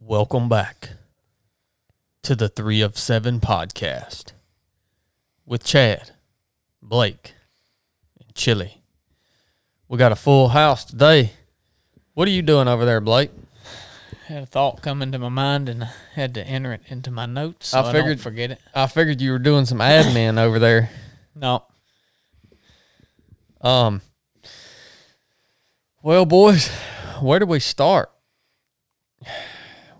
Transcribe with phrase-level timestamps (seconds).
[0.00, 0.90] Welcome back
[2.22, 4.32] to the Three of Seven podcast
[5.44, 6.12] with Chad,
[6.82, 7.34] Blake,
[8.20, 8.82] and Chili.
[9.88, 11.32] We got a full house today.
[12.14, 13.30] What are you doing over there, Blake?
[14.26, 17.24] had a thought come into my mind and I had to enter it into my
[17.24, 18.60] notes so I I, figured- don't forget it.
[18.74, 20.90] I figured you were doing some admin over there.
[21.34, 21.64] No,
[23.62, 24.02] Um.
[26.02, 26.70] Well, boys,
[27.20, 28.10] where do we start?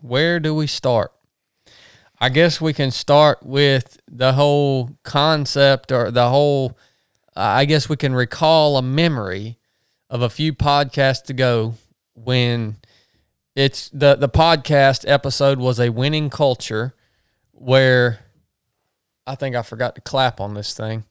[0.01, 1.13] Where do we start?
[2.21, 6.77] I guess we can start with the whole concept or the whole.
[7.37, 9.59] I guess we can recall a memory
[10.11, 11.75] of a few podcasts ago
[12.15, 12.77] when
[13.55, 16.95] it's the the podcast episode was a winning culture
[17.53, 18.21] where
[19.27, 21.05] I think I forgot to clap on this thing.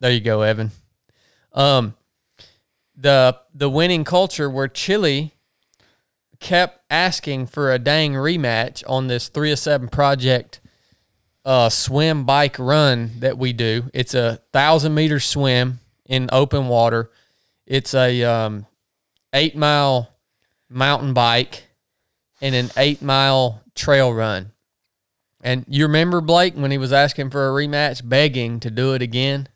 [0.00, 0.72] There you go, Evan.
[1.52, 1.94] Um,
[2.96, 5.34] the the winning culture where Chili
[6.40, 10.60] kept asking for a dang rematch on this three of seven project
[11.44, 13.90] uh swim bike run that we do.
[13.94, 17.10] It's a thousand meter swim in open water.
[17.66, 18.66] It's a um
[19.32, 20.10] eight mile
[20.68, 21.64] mountain bike
[22.40, 24.52] and an eight mile trail run.
[25.42, 29.02] And you remember Blake when he was asking for a rematch, begging to do it
[29.02, 29.48] again?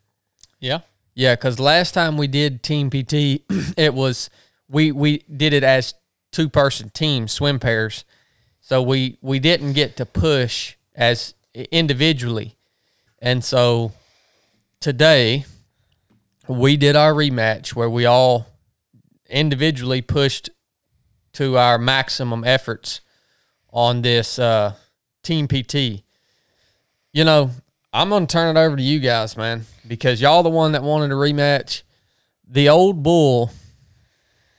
[0.61, 0.81] yeah,
[1.19, 3.43] Yeah, because last time we did Team PT,
[3.77, 4.31] it was
[4.69, 5.95] we we did it as
[6.31, 8.05] two person teams, swim pairs.
[8.61, 11.35] So we we didn't get to push as
[11.73, 12.55] individually,
[13.19, 13.91] and so
[14.79, 15.45] today
[16.47, 18.47] we did our rematch where we all
[19.29, 20.51] individually pushed
[21.33, 23.01] to our maximum efforts
[23.71, 24.75] on this uh,
[25.25, 26.05] Team PT.
[27.13, 27.51] You know,
[27.93, 31.11] I'm gonna turn it over to you guys, man, because y'all the one that wanted
[31.11, 31.83] a rematch.
[32.47, 33.51] The old bull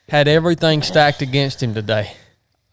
[0.10, 2.12] had everything stacked against him today.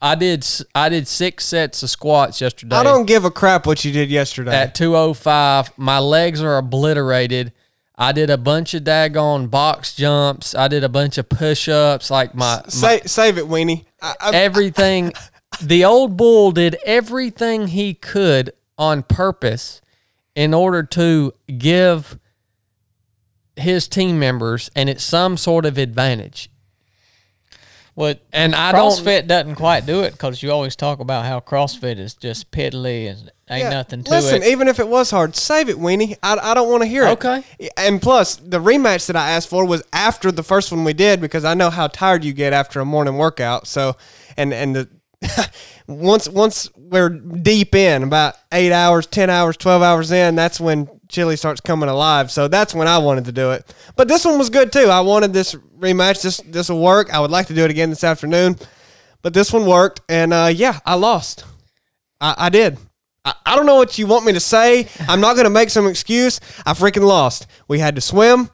[0.01, 3.85] I did I did six sets of squats yesterday I don't give a crap what
[3.85, 4.55] you did yesterday.
[4.55, 5.79] at 205.
[5.79, 7.53] My legs are obliterated.
[7.99, 10.55] I did a bunch of daggone box jumps.
[10.55, 12.11] I did a bunch of push ups.
[12.11, 13.87] Like my, my Sa- save it, Weenie.
[14.03, 15.13] I, I, everything.
[15.63, 19.81] the old bull did everything he could on purpose
[20.37, 22.21] in order to give
[23.57, 26.51] his team members and it's some sort of advantage.
[27.97, 31.41] well, And I don't CrossFit doesn't quite do it because you always talk about how
[31.41, 34.39] CrossFit is just piddly and ain't yeah, nothing to Listen, it.
[34.41, 36.19] Listen, even if it was hard, save it, Weenie.
[36.23, 37.13] I, I don't want to hear it.
[37.13, 37.43] Okay.
[37.79, 41.19] And plus, the rematch that I asked for was after the first one we did
[41.23, 43.67] because I know how tired you get after a morning workout.
[43.67, 43.97] So,
[44.37, 44.89] and and the
[45.87, 50.89] once once we're deep in about eight hours, ten hours, twelve hours in, that's when
[51.09, 52.31] Chili starts coming alive.
[52.31, 53.75] So that's when I wanted to do it.
[53.97, 54.89] But this one was good too.
[54.89, 56.23] I wanted this rematch.
[56.23, 57.13] This this will work.
[57.13, 58.57] I would like to do it again this afternoon.
[59.23, 61.45] But this one worked, and uh, yeah, I lost.
[62.21, 62.79] I, I did.
[63.25, 64.89] I, I don't know what you want me to say.
[65.09, 66.41] I'm not going to make some excuse.
[66.65, 67.47] I freaking lost.
[67.67, 68.51] We had to swim.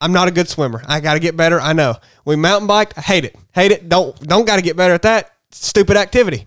[0.00, 0.82] I'm not a good swimmer.
[0.86, 1.60] I got to get better.
[1.60, 1.96] I know.
[2.24, 2.96] We mountain biked.
[2.96, 3.36] I hate it.
[3.54, 3.88] Hate it.
[3.88, 6.46] Don't don't got to get better at that stupid activity.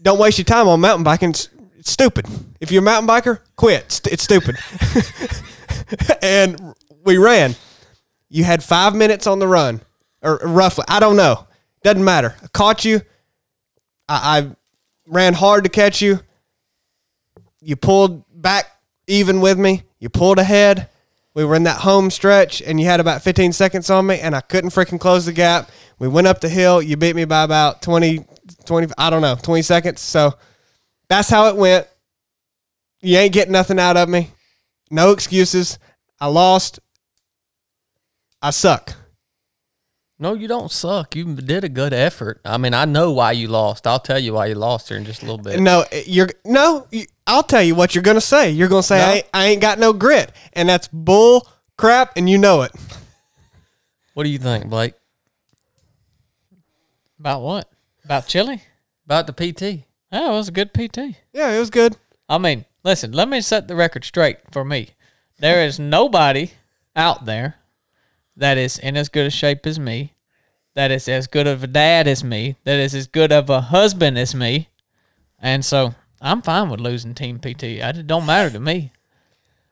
[0.00, 1.30] Don't waste your time on mountain biking.
[1.30, 1.48] It's,
[1.78, 2.26] it's stupid.
[2.60, 3.84] If you're a mountain biker, quit.
[3.84, 4.56] It's, it's stupid.
[6.22, 6.74] and
[7.04, 7.54] we ran.
[8.28, 9.80] You had five minutes on the run,
[10.22, 10.84] or roughly.
[10.88, 11.46] I don't know.
[11.82, 12.34] Doesn't matter.
[12.42, 13.02] I caught you.
[14.08, 14.56] I, I
[15.06, 16.20] ran hard to catch you.
[17.60, 18.66] You pulled back
[19.06, 19.82] even with me.
[19.98, 20.88] You pulled ahead.
[21.34, 24.36] We were in that home stretch, and you had about 15 seconds on me, and
[24.36, 25.70] I couldn't freaking close the gap.
[25.98, 26.80] We went up the hill.
[26.80, 28.24] You beat me by about 20,
[28.64, 30.00] 20, I don't know, 20 seconds.
[30.00, 30.34] So
[31.08, 31.88] that's how it went.
[33.00, 34.30] You ain't getting nothing out of me.
[34.90, 35.78] No excuses.
[36.20, 36.78] I lost.
[38.40, 38.94] I suck.
[40.18, 41.16] No, you don't suck.
[41.16, 42.40] You did a good effort.
[42.44, 43.86] I mean, I know why you lost.
[43.86, 45.58] I'll tell you why you lost here in just a little bit.
[45.60, 46.86] No, you're no.
[46.92, 48.50] you- I'll tell you what you're gonna say.
[48.50, 49.04] You're gonna say No.
[49.04, 52.72] I, ain't, I ain't got no grit, and that's bull crap, and you know it.
[54.14, 54.94] What do you think, Blake?
[57.18, 57.70] About what?
[58.04, 58.62] About chili?
[59.06, 59.84] About the PT?
[60.12, 61.16] Oh, it was a good PT.
[61.32, 61.96] Yeah, it was good.
[62.28, 64.90] I mean, listen, let me set the record straight for me.
[65.38, 66.50] There is nobody
[66.94, 67.56] out there
[68.36, 70.14] that is in as good a shape as me,
[70.74, 73.60] that is as good of a dad as me, that is as good of a
[73.60, 74.68] husband as me.
[75.38, 75.94] And so
[76.24, 77.64] I'm fine with losing Team PT.
[77.64, 78.92] It don't matter to me.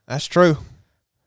[0.06, 0.58] That's true.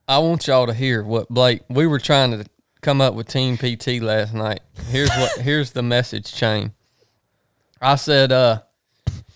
[0.08, 1.64] I want y'all to hear what Blake.
[1.68, 2.46] We were trying to
[2.82, 4.60] come up with Team PT last night.
[4.90, 5.32] Here's what.
[5.40, 6.74] here's the message chain.
[7.82, 8.62] I said, uh,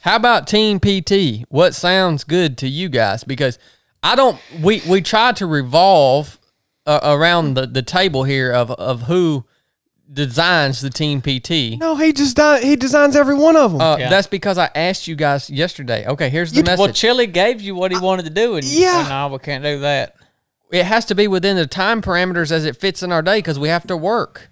[0.01, 1.43] "How about Team PT?
[1.49, 3.57] What sounds good to you guys?" Because
[4.03, 4.39] I don't.
[4.61, 6.37] We we try to revolve
[6.85, 9.43] uh, around the the table here of of who
[10.11, 11.79] designs the team PT.
[11.79, 13.81] No, he just di- he designs every one of them.
[13.81, 14.09] Uh, Yeah.
[14.09, 16.05] That's because I asked you guys yesterday.
[16.07, 16.79] Okay, here's the You- message.
[16.79, 19.03] Well, Chili gave you what he wanted to do, and yeah.
[19.03, 20.15] said, no, we can't do that.
[20.71, 23.57] it has to be within the time parameters as it fits in our day because
[23.57, 24.49] we have to work.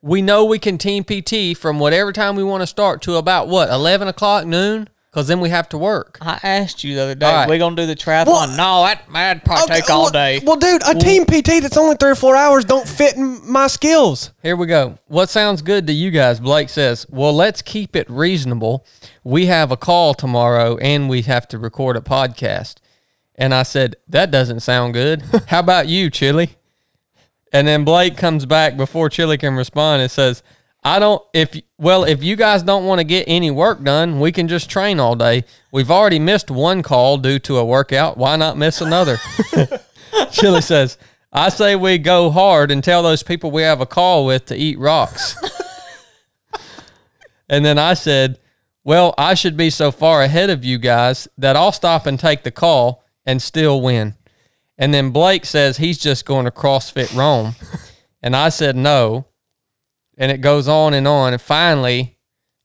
[0.00, 3.48] We know we can team PT from whatever time we want to start to about
[3.48, 6.18] what eleven o'clock noon because then we have to work.
[6.20, 7.48] I asked you the other day, right.
[7.48, 8.26] we gonna do the triathlon?
[8.26, 10.42] Well- no, that that'd probably take all day.
[10.44, 13.66] Well, dude, a team PT that's only three or four hours don't fit in my
[13.68, 14.32] skills.
[14.42, 14.98] Here we go.
[15.06, 16.38] What sounds good to you guys?
[16.38, 18.84] Blake says, "Well, let's keep it reasonable.
[19.24, 22.74] We have a call tomorrow and we have to record a podcast."
[23.36, 25.22] And I said, "That doesn't sound good.
[25.46, 26.56] How about you, Chili?"
[27.54, 30.42] And then Blake comes back before Chili can respond and says,
[30.86, 34.32] "I don't if well, if you guys don't want to get any work done, we
[34.32, 35.44] can just train all day.
[35.72, 38.16] We've already missed one call due to a workout.
[38.16, 39.18] Why not miss another?"
[40.30, 40.96] Chili says,
[41.32, 44.56] I say we go hard and tell those people we have a call with to
[44.56, 45.36] eat rocks.
[47.48, 48.38] and then I said,
[48.84, 52.42] Well, I should be so far ahead of you guys that I'll stop and take
[52.42, 54.14] the call and still win.
[54.78, 57.54] And then Blake says he's just going to CrossFit Rome.
[58.22, 59.25] and I said no.
[60.16, 61.32] And it goes on and on.
[61.32, 62.16] And finally,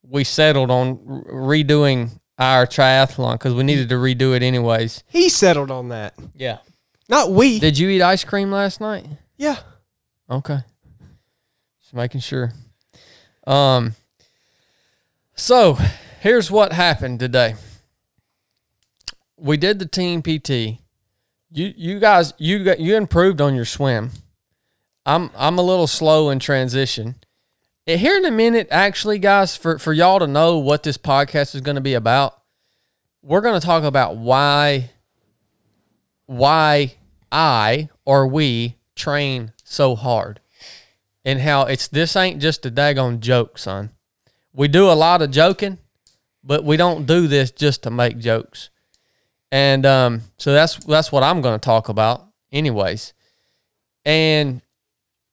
[0.02, 5.04] we settled on redoing our triathlon because we needed to redo it anyways.
[5.08, 6.60] He settled on that, yeah.
[7.08, 7.60] not we.
[7.60, 9.06] Did you eat ice cream last night?
[9.38, 9.58] yeah.
[10.30, 10.60] Okay.
[11.82, 12.54] Just making sure.
[13.46, 13.96] Um
[15.36, 15.78] so
[16.22, 17.56] here's what happened today.
[19.38, 20.80] We did the team PT.
[21.52, 24.12] You you guys you got you improved on your swim.
[25.06, 27.16] I'm I'm a little slow in transition.
[27.98, 31.62] Here in a minute, actually, guys, for, for y'all to know what this podcast is
[31.62, 32.42] going to be about,
[33.22, 34.92] we're going to talk about why
[36.26, 36.96] why
[37.32, 40.40] I or we train so hard
[41.26, 43.90] and how it's this ain't just a daggone joke, son.
[44.54, 45.78] We do a lot of joking,
[46.44, 48.70] but we don't do this just to make jokes.
[49.52, 53.14] And um, so that's that's what I'm going to talk about, anyways.
[54.06, 54.62] And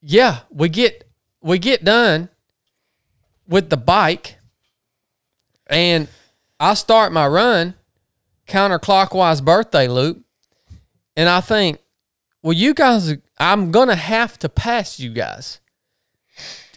[0.03, 1.09] yeah, we get
[1.41, 2.29] we get done
[3.49, 4.37] with the bike,
[5.67, 6.07] and
[6.61, 7.75] I start my run
[8.47, 10.25] counterclockwise birthday loop,
[11.17, 11.79] and I think,
[12.43, 15.61] well, you guys, I'm gonna have to pass you guys,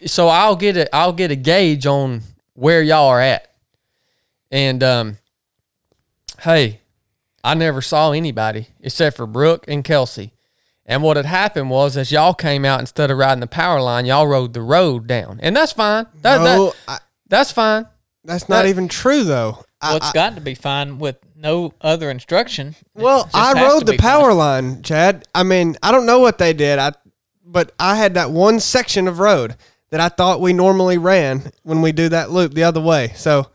[0.06, 2.22] so I'll get a I'll get a gauge on
[2.54, 3.52] where y'all are at,
[4.50, 5.18] and um,
[6.40, 6.80] hey,
[7.44, 10.32] I never saw anybody except for Brooke and Kelsey.
[10.92, 14.04] And what had happened was, as y'all came out instead of riding the power line,
[14.04, 16.06] y'all rode the road down, and that's fine.
[16.20, 16.98] That, No, that- I,
[17.28, 17.86] that's fine.
[18.24, 19.64] that's not that- even true though.
[19.80, 22.76] I- Well, it's I- got to be fine with no other instruction.
[22.94, 24.10] Well, I rode the be fine.
[24.20, 25.24] power line, Chad.
[25.34, 26.78] I mean, I don't know what they did.
[26.78, 26.92] I,
[27.44, 29.56] but I had that one section of road
[29.90, 33.12] that I thought we normally ran when we do that loop the other way.
[33.16, 33.48] So,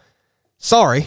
[0.58, 1.06] sorry.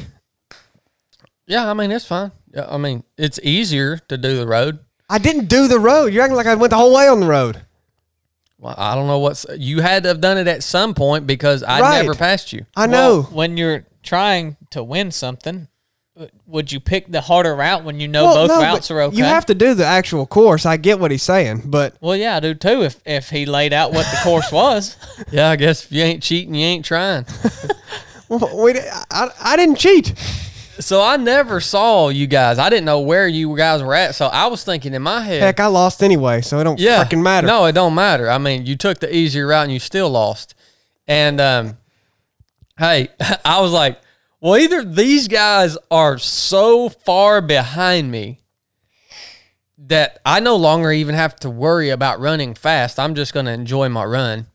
[1.46, 2.30] Yeah, I mean it's fine.
[2.56, 4.78] I mean it's easier to do the road.
[5.10, 6.12] I didn't do the road.
[6.14, 7.62] You're acting like I went the whole way on the road.
[8.58, 11.62] Well, I don't know what's you had to have done it at some point because
[11.62, 12.00] I Right.
[12.02, 12.64] never passed you.
[12.76, 13.22] I Well, know.
[13.24, 15.66] when you're trying to win something,
[16.18, 19.00] uh, would you pick the harder route when you know Well, both no, routes are
[19.02, 19.16] okay?
[19.16, 20.66] You have to do the actual course.
[20.66, 22.82] I get what he's saying, but Well, yeah, I do too.
[22.82, 24.96] If if he laid out what the course was,
[25.32, 27.24] Yeah, I guess if you ain't cheating, you ain't trying.
[28.28, 28.78] well, we,
[29.10, 30.12] I, I didn't cheat.
[30.80, 32.58] So I never saw you guys.
[32.58, 34.14] I didn't know where you guys were at.
[34.14, 37.04] So I was thinking in my head, Heck, I lost anyway, so it don't yeah,
[37.04, 37.46] freaking matter.
[37.46, 38.28] No, it don't matter.
[38.30, 40.54] I mean, you took the easier route and you still lost.
[41.06, 41.78] And um,
[42.78, 43.08] hey,
[43.44, 44.00] I was like,
[44.40, 48.40] well, either these guys are so far behind me
[49.76, 52.98] that I no longer even have to worry about running fast.
[52.98, 54.46] I'm just going to enjoy my run.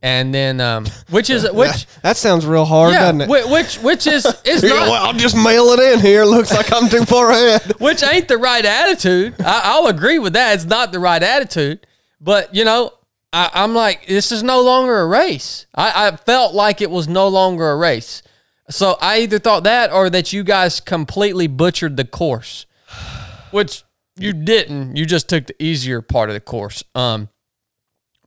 [0.00, 3.28] And then, um, which is which, That sounds real hard, yeah, doesn't it?
[3.28, 6.24] whi- which which is is Yeah, not well, I'll just mail it in here.
[6.24, 7.80] Looks like I'm too far ahead.
[7.80, 9.34] which ain't the right attitude.
[9.40, 10.54] I, I'll agree with that.
[10.54, 11.86] It's not the right attitude.
[12.20, 12.92] But you know,
[13.32, 15.66] I, I'm like, this is no longer a race.
[15.74, 18.22] I, I felt like it was no longer a race.
[18.70, 22.66] So I either thought that or that you guys completely butchered the course,
[23.50, 23.82] which
[24.16, 24.94] you didn't.
[24.96, 26.84] You just took the easier part of the course.
[26.94, 27.28] Um,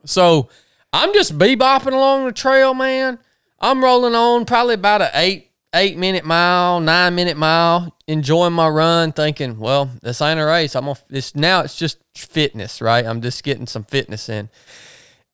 [0.06, 0.50] so
[0.94, 3.20] I'm just bebopping along the trail, man.
[3.60, 8.68] I'm rolling on probably about a eight eight minute mile, nine minute mile, enjoying my
[8.68, 10.76] run, thinking, well, this ain't a race.
[10.76, 11.62] I'm gonna this now.
[11.62, 13.06] It's just fitness, right?
[13.06, 14.50] I'm just getting some fitness in.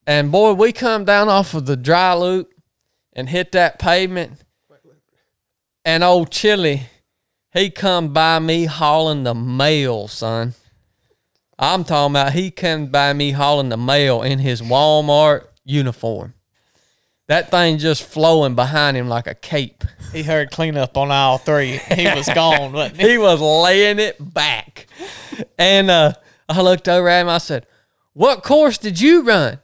[0.05, 2.53] And boy, we come down off of the dry loop
[3.13, 4.43] and hit that pavement,
[5.83, 6.83] and old Chili,
[7.53, 10.53] he come by me hauling the mail, son.
[11.59, 16.35] I'm talking about he come by me hauling the mail in his Walmart uniform.
[17.27, 19.83] That thing just flowing behind him like a cape.
[20.13, 21.77] He heard cleanup on aisle three.
[21.77, 23.09] He was gone, wasn't he?
[23.11, 24.87] he was laying it back.
[25.57, 26.13] And uh,
[26.47, 27.29] I looked over at him.
[27.29, 27.65] I said,
[28.13, 29.59] What course did you run?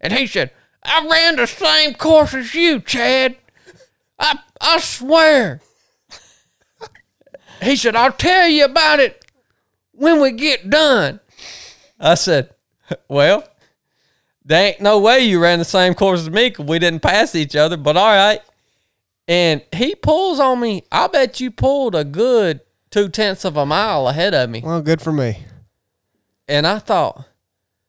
[0.00, 0.50] And he said,
[0.84, 3.36] I ran the same course as you, Chad.
[4.18, 5.60] I, I swear.
[7.62, 9.24] He said, I'll tell you about it
[9.92, 11.20] when we get done.
[11.98, 12.50] I said,
[13.08, 13.44] Well,
[14.44, 17.34] there ain't no way you ran the same course as me 'cause we didn't pass
[17.34, 18.40] each other, but all right.
[19.28, 20.84] And he pulls on me.
[20.92, 22.60] I bet you pulled a good
[22.90, 24.62] two tenths of a mile ahead of me.
[24.64, 25.44] Well, good for me.
[26.46, 27.24] And I thought,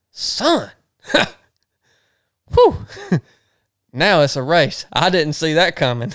[0.09, 0.71] son,
[2.53, 2.85] whew,
[3.93, 4.87] now it's a race.
[4.91, 6.11] I didn't see that coming.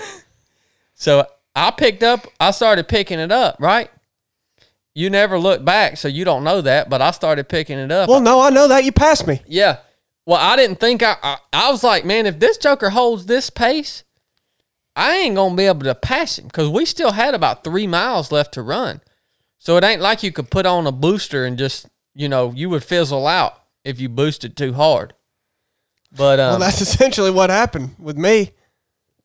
[0.93, 3.89] so I picked up, I started picking it up, right?
[4.95, 8.07] You never look back, so you don't know that, but I started picking it up.
[8.09, 9.41] Well, no, I know that you passed me.
[9.47, 9.77] Yeah.
[10.25, 11.37] Well, I didn't think I, I.
[11.51, 14.03] I was like, man, if this Joker holds this pace,
[14.95, 18.31] I ain't gonna be able to pass him because we still had about three miles
[18.31, 19.01] left to run.
[19.57, 22.69] So it ain't like you could put on a booster and just, you know, you
[22.69, 25.13] would fizzle out if you boosted too hard.
[26.15, 28.51] But um, Well, that's essentially what happened with me.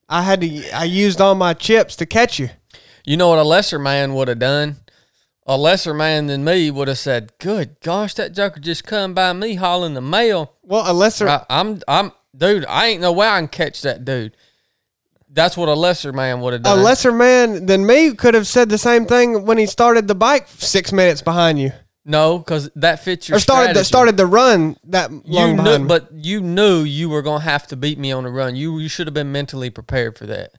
[0.09, 0.71] I had to.
[0.71, 2.49] I used all my chips to catch you.
[3.05, 4.77] you know what a lesser man would have done?
[5.51, 9.33] A lesser man than me would have said, "Good gosh, that Joker just come by
[9.33, 11.27] me hauling the mail." Well, a lesser.
[11.27, 12.67] I, I'm, I'm, dude.
[12.67, 14.37] I ain't no way I can catch that dude.
[15.31, 16.79] That's what a lesser man would have done.
[16.79, 20.15] a lesser man than me could have said the same thing when he started the
[20.15, 21.73] bike six minutes behind you,
[22.05, 25.87] no, because that fits your or started the, started the run that long You knew,
[25.87, 28.57] but you knew you were gonna have to beat me on the run.
[28.57, 30.53] You you should have been mentally prepared for that.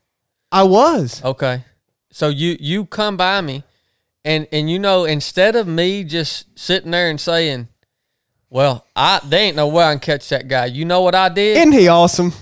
[0.52, 1.24] I was.
[1.24, 1.64] Okay,
[2.12, 3.64] so you you come by me,
[4.26, 7.68] and and you know instead of me just sitting there and saying,
[8.50, 11.30] "Well, I there ain't no way I can catch that guy," you know what I
[11.30, 11.58] did?
[11.58, 12.34] Isn't he awesome?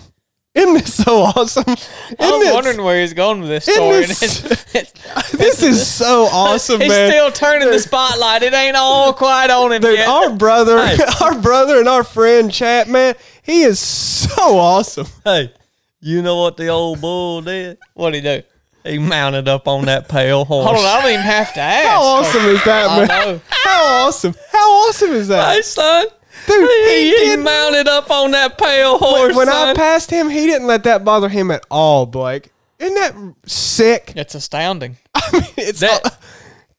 [0.55, 1.65] Isn't this so awesome?
[1.67, 1.85] Isn't
[2.19, 4.05] I'm this- wondering where he's going with this story.
[4.07, 4.91] this- and it's-
[5.31, 7.11] this is so awesome, he's man.
[7.11, 8.41] still turning the spotlight.
[8.41, 10.07] It ain't all quite on him Dude, yet.
[10.07, 10.97] our brother, Hey.
[11.21, 15.05] our brother, and our friend Chad, man, he is so awesome.
[15.23, 15.53] hey,
[15.99, 17.77] you know what the old bull did?
[17.93, 18.41] What'd he do?
[18.87, 20.65] He mounted up on that pale horse.
[20.65, 21.87] Hold on, I don't even have to ask.
[21.89, 23.41] How awesome is that, I man?
[23.49, 24.35] How awesome?
[24.51, 25.55] How awesome is that?
[25.55, 26.05] Hey, son.
[26.47, 29.35] Dude, he, he did- mounted up on that pale horse.
[29.35, 29.75] when I son.
[29.75, 32.51] passed him, he didn't let that bother him at all, Blake.
[32.79, 34.13] Isn't that sick?
[34.15, 34.97] It's astounding.
[35.15, 36.03] I mean, it's That-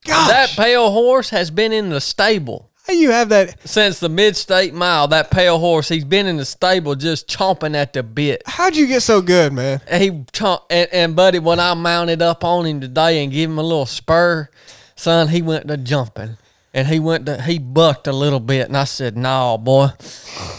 [0.06, 0.28] gosh.
[0.28, 3.56] that pale horse has been in the stable how you have that?
[3.68, 5.08] since the mid-state mile.
[5.08, 8.42] That pale horse, he's been in the stable just chomping at the bit.
[8.46, 9.80] How'd you get so good, man?
[9.92, 13.58] He chomp, and, and buddy, when I mounted up on him today and give him
[13.58, 14.48] a little spur,
[14.96, 16.38] son, he went to jumping.
[16.74, 19.88] And he went to he bucked a little bit, and I said, "No, boy,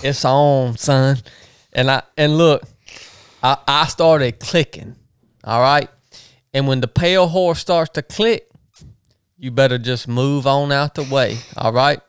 [0.04, 1.18] it's on, son."
[1.72, 2.64] And I and look,
[3.44, 4.96] I, I started clicking.
[5.44, 5.88] All right,
[6.52, 8.50] and when the pale horse starts to click,
[9.38, 11.38] you better just move on out the way.
[11.56, 12.02] All right.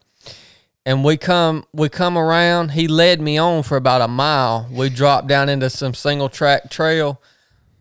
[0.87, 2.71] And we come we come around.
[2.71, 4.69] He led me on for about a mile.
[4.71, 7.21] We dropped down into some single track trail.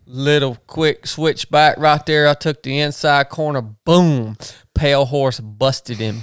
[0.06, 2.28] Little quick switch back right there.
[2.28, 3.62] I took the inside corner.
[3.62, 4.36] Boom.
[4.74, 6.22] Pale horse busted him.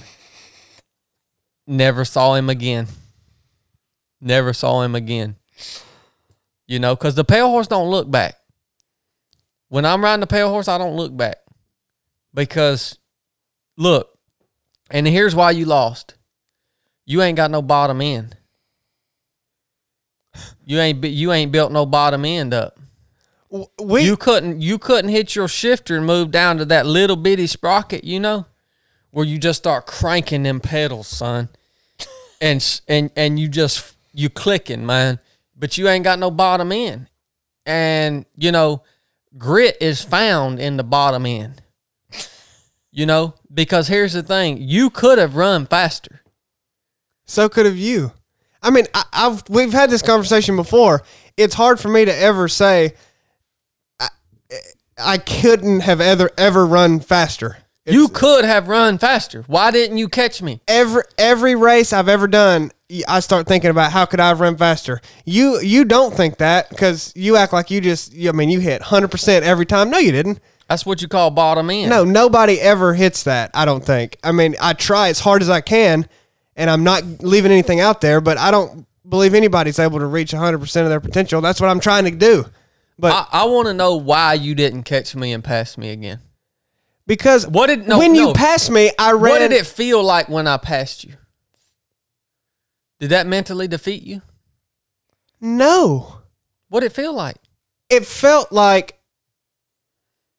[1.66, 2.88] Never saw him again.
[4.22, 5.36] Never saw him again.
[6.68, 8.36] You know, because the pale horse don't look back.
[9.70, 11.38] When I'm riding the pale horse, I don't look back.
[12.34, 13.00] Because
[13.78, 14.18] look,
[14.92, 16.17] and here's why you lost.
[17.08, 18.36] You ain't got no bottom end.
[20.66, 22.78] You ain't you ain't built no bottom end up.
[23.82, 27.48] We You couldn't you couldn't hit your shifter and move down to that little bitty
[27.48, 28.46] sprocket, you know,
[29.12, 31.48] where you just start cranking them pedals, son,
[32.42, 35.20] and and and you just you clicking, man,
[35.56, 37.08] but you ain't got no bottom end,
[37.66, 38.84] and you know,
[39.38, 41.62] grit is found in the bottom end.
[42.92, 46.22] You know, because here's the thing: you could have run faster.
[47.28, 48.14] So could have you.
[48.64, 51.04] I mean, I, I've we've had this conversation before.
[51.36, 52.94] It's hard for me to ever say
[54.00, 54.08] I,
[54.98, 57.58] I couldn't have ever ever run faster.
[57.86, 59.44] you could have run faster.
[59.48, 60.62] Why didn't you catch me?
[60.68, 62.72] every every race I've ever done,
[63.08, 65.02] I start thinking about how could I have run faster.
[65.26, 68.14] You you don't think that because you act like you just.
[68.18, 69.90] I mean, you hit hundred percent every time.
[69.90, 70.40] No, you didn't.
[70.68, 71.90] That's what you call bottom end.
[71.90, 73.52] No, nobody ever hits that.
[73.54, 74.18] I don't think.
[74.24, 76.10] I mean, I try as hard as I can,
[76.58, 78.20] and I'm not leaving anything out there.
[78.20, 81.40] But I don't believe anybody's able to reach 100 percent of their potential.
[81.40, 82.46] That's what I'm trying to do.
[83.00, 86.20] But I, I want to know why you didn't catch me and pass me again.
[87.06, 89.22] because What did- no, when you passed me, I ran.
[89.22, 91.14] What did it feel like when I passed you?
[93.00, 94.24] Did that mentally defeat you?
[95.40, 96.22] No,
[96.70, 97.36] What did it feel like?
[97.92, 98.98] It felt like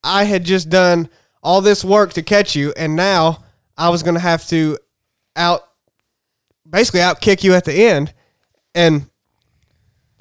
[0.03, 1.09] I had just done
[1.41, 3.45] all this work to catch you, and now
[3.77, 4.77] I was going to have to
[5.37, 5.61] out,
[6.69, 8.13] basically out kick you at the end,
[8.75, 9.09] and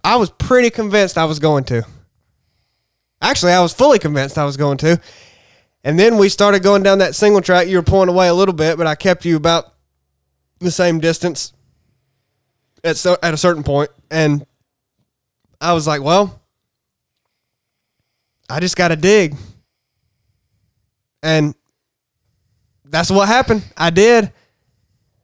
[0.03, 1.87] I was pretty convinced I was going to.
[3.21, 5.01] Actually, I was fully convinced I was going to.
[5.85, 7.67] And then we started going down that single track.
[7.67, 9.75] You were pulling away a little bit, but I kept you about
[10.61, 11.53] the same distance
[12.85, 14.45] at so, at a certain point, and
[15.61, 16.41] I was like, "Well,
[18.49, 19.37] I just got to dig,"
[21.23, 21.55] and
[22.85, 23.65] that's what happened.
[23.77, 24.33] I did.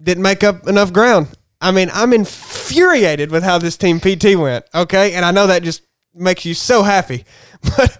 [0.04, 1.28] Didn't make up enough ground.
[1.60, 4.66] I mean, I'm infuriated with how this team PT went.
[4.74, 5.82] Okay, and I know that just
[6.14, 7.24] makes you so happy,
[7.76, 7.98] but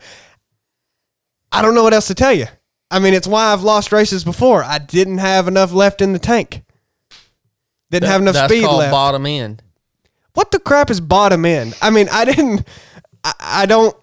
[1.51, 2.47] I don't know what else to tell you.
[2.91, 4.63] I mean, it's why I've lost races before.
[4.63, 6.63] I didn't have enough left in the tank.
[7.91, 8.93] Didn't have enough That's speed called left.
[8.93, 9.63] bottom end.
[10.35, 11.77] what the crap is bottom end?
[11.81, 12.67] I mean, I didn't.
[13.25, 13.97] I, I don't.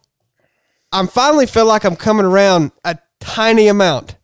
[0.92, 4.16] I'm finally feel like I'm coming around a tiny amount,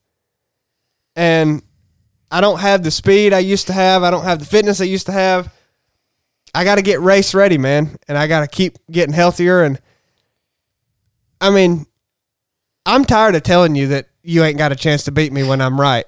[1.16, 1.62] and
[2.30, 4.04] I don't have the speed I used to have.
[4.04, 5.54] I don't have the fitness I used to have.
[6.54, 9.64] I got to get race ready, man, and I got to keep getting healthier.
[9.64, 9.80] And
[11.40, 11.86] I mean,
[12.86, 15.62] I'm tired of telling you that you ain't got a chance to beat me when
[15.62, 16.06] I'm right.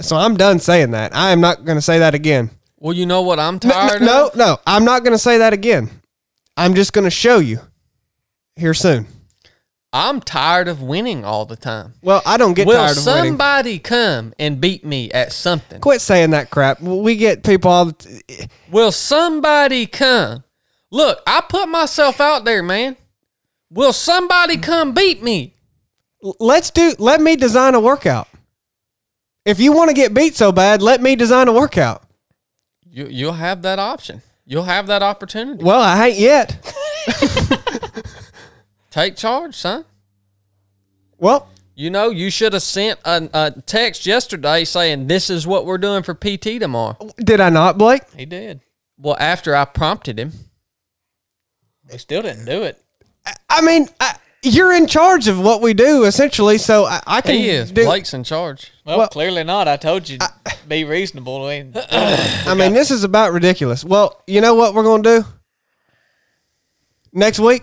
[0.00, 1.14] So I'm done saying that.
[1.14, 2.50] I am not going to say that again.
[2.78, 4.36] Well, you know what I'm No, tired no, of?
[4.36, 5.88] no, no, I'm not going to say that again.
[6.56, 7.60] I'm just going to show you
[8.56, 9.06] here soon.
[9.92, 11.94] I'm tired of winning all the time.
[12.02, 13.24] Well, I don't get Will tired of winning.
[13.32, 15.80] somebody come and beat me at something?
[15.80, 16.80] Quit saying that crap.
[16.80, 18.46] We get people all the t- eh.
[18.70, 20.44] Will somebody come?
[20.90, 22.96] Look, I put myself out there, man.
[23.70, 25.54] Will somebody come beat me?
[26.40, 28.28] Let's do let me design a workout.
[29.44, 32.02] If you want to get beat so bad, let me design a workout.
[32.88, 34.22] You you'll have that option.
[34.46, 35.64] You'll have that opportunity.
[35.64, 36.74] Well, I ain't yet.
[38.92, 39.84] Take charge, son.
[41.18, 45.64] Well, You know, you should have sent a, a text yesterday saying this is what
[45.66, 46.96] we're doing for PT tomorrow.
[47.16, 48.02] did I not, Blake?
[48.16, 48.60] He did.
[48.98, 50.32] Well, after I prompted him,
[51.90, 52.78] We still didn't do it.
[53.48, 57.36] I mean, I, you're in charge of what we do essentially, so I, I can
[57.36, 57.70] he is.
[57.72, 58.70] do Blake's in charge.
[58.84, 59.68] Well, Well- clearly not.
[59.68, 60.28] I told you to
[60.68, 61.46] be reasonable.
[61.46, 63.84] I mean, I mean, this is about ridiculous.
[63.84, 65.26] Well, you know what we're going to do?
[67.14, 67.62] Next week,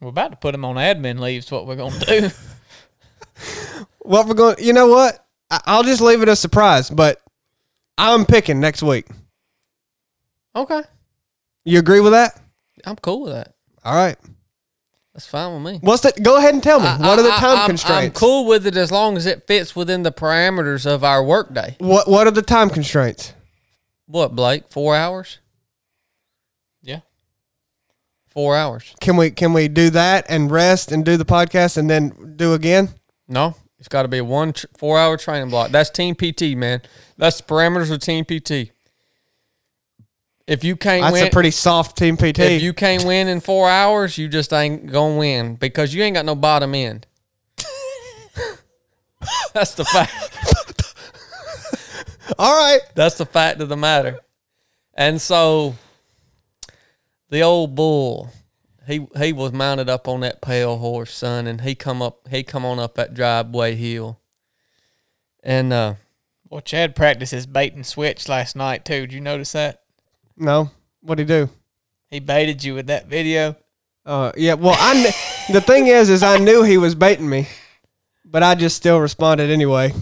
[0.00, 1.44] we're about to put him on admin leave.
[1.44, 2.30] Is what we're gonna do.
[4.00, 7.20] what we're going you know what I- i'll just leave it a surprise but
[7.96, 9.06] i'm picking next week
[10.54, 10.82] Okay.
[11.64, 12.38] you agree with that
[12.84, 13.54] I'm cool with that.
[13.84, 14.16] all right
[15.14, 15.78] That's fine with me.
[15.82, 18.28] what's the go ahead and tell me what are the I- time I'm- constraints I'm
[18.28, 21.76] cool with it as long as it fits within the parameters of our workday.
[21.78, 23.32] what what are the time constraints
[24.06, 24.64] What, Blake?
[24.70, 25.38] Four hours?
[28.30, 28.94] Four hours.
[29.00, 32.54] can we can we do that and rest and do the podcast and then do
[32.54, 32.90] again
[33.28, 35.70] No, it's got to be a one tr- four hour training block.
[35.70, 36.80] That's team PT, man.
[37.16, 38.70] That's the parameters of team PT.
[40.46, 43.40] If you can't that's win, a pretty soft team pt if you can't win in
[43.40, 47.06] four hours, you just ain't gonna win because you ain't got no bottom end.
[49.54, 50.94] That's the fact.
[52.38, 54.18] all right That's the fact of the matter.
[54.94, 55.76] And so
[57.30, 58.30] the old bull,
[58.86, 62.42] he he was mounted up on that pale horse, son, and he come up he
[62.42, 64.18] come on up that driveway hill.
[65.42, 65.94] And uh
[66.48, 69.02] Well, Chad practiced his bait and switch last night too.
[69.02, 69.82] Did you notice that?
[70.36, 70.70] no
[71.02, 71.48] what'd he do
[72.08, 73.56] He baited you with that video.
[74.06, 75.14] uh yeah well i kn-
[75.52, 77.46] the thing is is i knew he was baiting me
[78.24, 79.92] but i just still responded anyway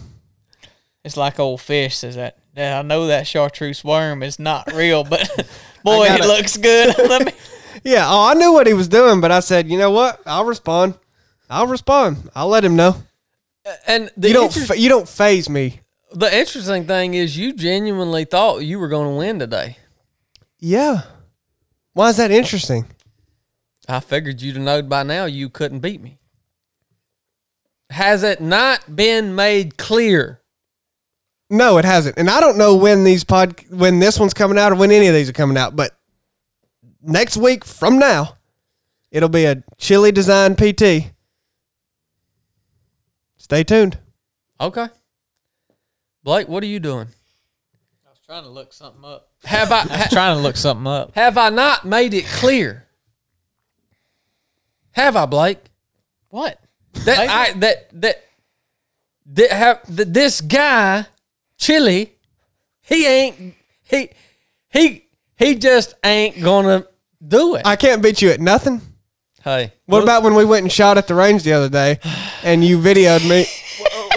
[1.04, 2.36] It's like old fish says that.
[2.56, 5.28] Yeah, I know that chartreuse worm is not real, but
[5.84, 6.96] boy, got it looks good.
[7.08, 7.32] Let me.
[7.84, 10.20] Yeah, oh, I knew what he was doing, but I said, you know what?
[10.26, 10.94] I'll respond.
[11.48, 12.28] I'll respond.
[12.34, 12.96] I'll let him know.
[13.64, 14.54] Uh, and the You don't.
[14.56, 15.80] inter- Fa- you don't phase me.
[16.12, 19.76] the interesting thing is you genuinely thought you were going to win today.
[20.58, 21.02] Yeah.
[21.92, 22.86] Why is that interesting?
[23.88, 26.18] I figured you'd have known by now you couldn't beat me.
[27.90, 30.37] Has it not been made clear?
[31.50, 32.18] No, it hasn't.
[32.18, 35.06] And I don't know when these pod when this one's coming out or when any
[35.06, 35.96] of these are coming out, but
[37.02, 38.36] next week from now,
[39.10, 41.12] it'll be a chili design PT.
[43.38, 43.98] Stay tuned.
[44.60, 44.88] Okay.
[46.22, 47.06] Blake, what are you doing?
[48.06, 49.28] I was trying to look something up.
[49.44, 51.14] Have I I was trying to look something up.
[51.14, 52.84] have I not made it clear?
[54.90, 55.58] Have I, Blake?
[56.28, 56.60] What?
[57.04, 57.30] That Maybe.
[57.30, 58.24] I that that
[59.26, 61.06] that have that this guy
[61.58, 62.14] Chili,
[62.82, 64.10] he ain't he
[64.70, 65.04] he
[65.36, 66.86] he just ain't gonna
[67.26, 67.62] do it.
[67.66, 68.80] I can't beat you at nothing.
[69.42, 72.00] Hey, What about when we went and shot at the range the other day
[72.42, 73.46] and you videoed me?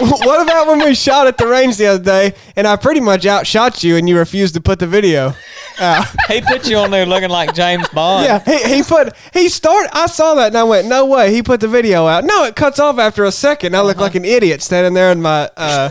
[0.26, 3.24] what about when we shot at the range the other day and I pretty much
[3.24, 5.34] outshot you and you refused to put the video
[5.80, 6.06] out?
[6.28, 8.24] He put you on there looking like James Bond.
[8.26, 9.90] Yeah, he, he put he started.
[9.96, 11.32] I saw that and I went, no way.
[11.32, 12.24] He put the video out.
[12.24, 13.74] No, it cuts off after a second.
[13.76, 15.88] I look like an idiot standing there in my uh,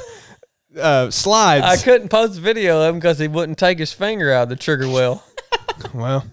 [0.80, 1.66] uh, slides.
[1.66, 4.50] I couldn't post a video of him because he wouldn't take his finger out of
[4.50, 5.24] the trigger well.
[5.94, 6.26] well,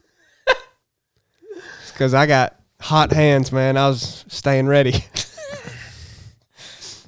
[0.47, 3.77] it's because I got hot hands, man.
[3.77, 5.05] I was staying ready.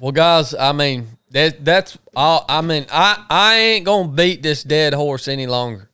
[0.01, 2.43] Well, guys, I mean that that's all.
[2.49, 5.91] I mean, I I ain't gonna beat this dead horse any longer,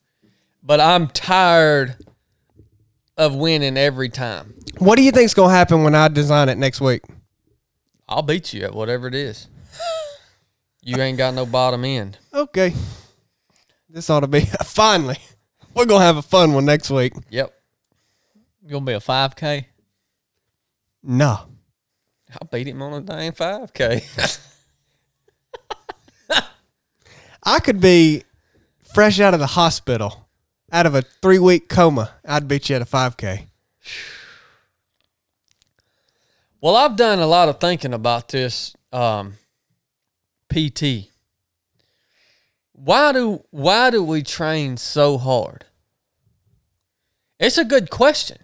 [0.63, 1.97] but I'm tired
[3.17, 4.53] of winning every time.
[4.77, 7.01] what do you think's gonna happen when I design it next week?
[8.07, 9.49] I'll beat you at whatever it is.
[10.87, 12.17] You ain't got no bottom end.
[12.33, 12.73] Okay,
[13.89, 15.17] this ought to be finally.
[15.73, 17.11] We're gonna have a fun one next week.
[17.29, 17.53] Yep,
[18.69, 19.65] Gonna be a 5K.
[21.03, 21.39] No,
[22.31, 24.01] I'll beat him on a dang five k.
[27.43, 28.23] I could be
[28.93, 30.29] fresh out of the hospital,
[30.71, 32.11] out of a three week coma.
[32.23, 33.47] I'd beat you at a five k.
[36.61, 39.33] Well, I've done a lot of thinking about this um,
[40.49, 41.11] PT.
[42.73, 45.65] Why do why do we train so hard?
[47.39, 48.37] It's a good question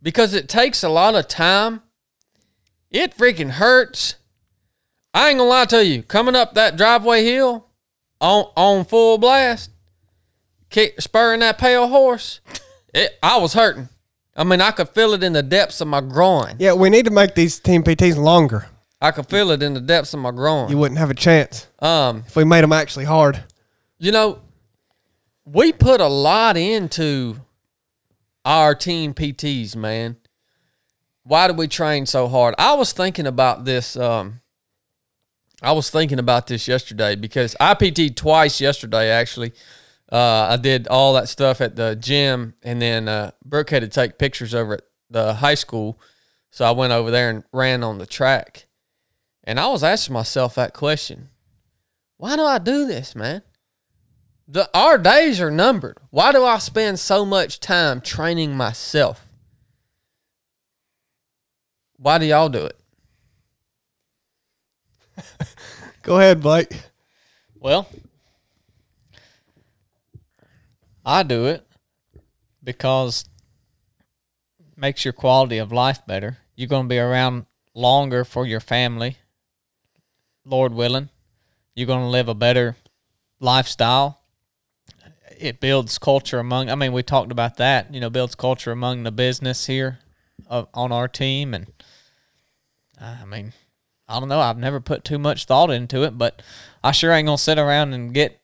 [0.00, 1.82] because it takes a lot of time.
[2.90, 4.16] It freaking hurts.
[5.14, 6.02] I ain't gonna lie to you.
[6.02, 7.66] Coming up that driveway hill
[8.20, 9.70] on on full blast,
[10.70, 12.40] kick, spurring that pale horse,
[12.94, 13.88] it, I was hurting.
[14.34, 16.56] I mean, I could feel it in the depths of my groin.
[16.58, 18.66] Yeah, we need to make these team PTs longer.
[19.02, 20.70] I could feel it in the depths of my groin.
[20.70, 23.42] You wouldn't have a chance Um, if we made them actually hard.
[23.98, 24.38] you know,
[25.44, 27.36] we put a lot into
[28.44, 30.16] our team PTs, man.
[31.24, 32.54] Why do we train so hard?
[32.58, 33.96] I was thinking about this.
[33.96, 34.40] Um,
[35.60, 39.10] I was thinking about this yesterday because I PT'd twice yesterday.
[39.10, 39.52] Actually,
[40.10, 43.88] uh, I did all that stuff at the gym, and then uh, Brooke had to
[43.88, 46.00] take pictures over at the high school,
[46.50, 48.66] so I went over there and ran on the track.
[49.44, 51.30] And I was asking myself that question:
[52.16, 53.42] Why do I do this, man?
[54.46, 55.98] The our days are numbered.
[56.10, 59.26] Why do I spend so much time training myself?
[61.96, 62.78] Why do y'all do it?
[66.02, 66.82] Go ahead, Blake.
[67.54, 67.88] Well,
[71.04, 71.66] I do it
[72.62, 73.24] because
[74.58, 76.38] it makes your quality of life better.
[76.56, 79.16] You're going to be around longer for your family,
[80.44, 81.08] Lord willing.
[81.74, 82.76] You're going to live a better
[83.40, 84.20] lifestyle.
[85.38, 86.70] It builds culture among.
[86.70, 87.92] I mean, we talked about that.
[87.92, 89.98] You know, builds culture among the business here
[90.46, 91.66] of, on our team, and
[93.00, 93.52] I mean,
[94.08, 94.40] I don't know.
[94.40, 96.42] I've never put too much thought into it, but
[96.84, 98.40] I sure ain't gonna sit around and get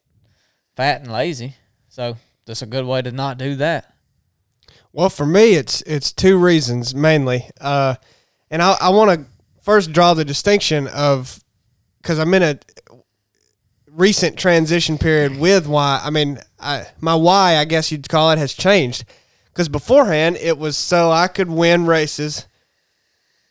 [0.76, 1.54] fat and lazy.
[1.88, 3.94] So that's a good way to not do that.
[4.92, 7.96] Well, for me, it's it's two reasons mainly, uh,
[8.50, 9.26] and I, I want to
[9.62, 11.44] first draw the distinction of
[12.00, 12.58] because I'm in a
[13.90, 16.00] recent transition period with why.
[16.02, 19.04] I mean, I, my why, I guess you'd call it, has changed.
[19.46, 22.46] Because beforehand, it was so I could win races,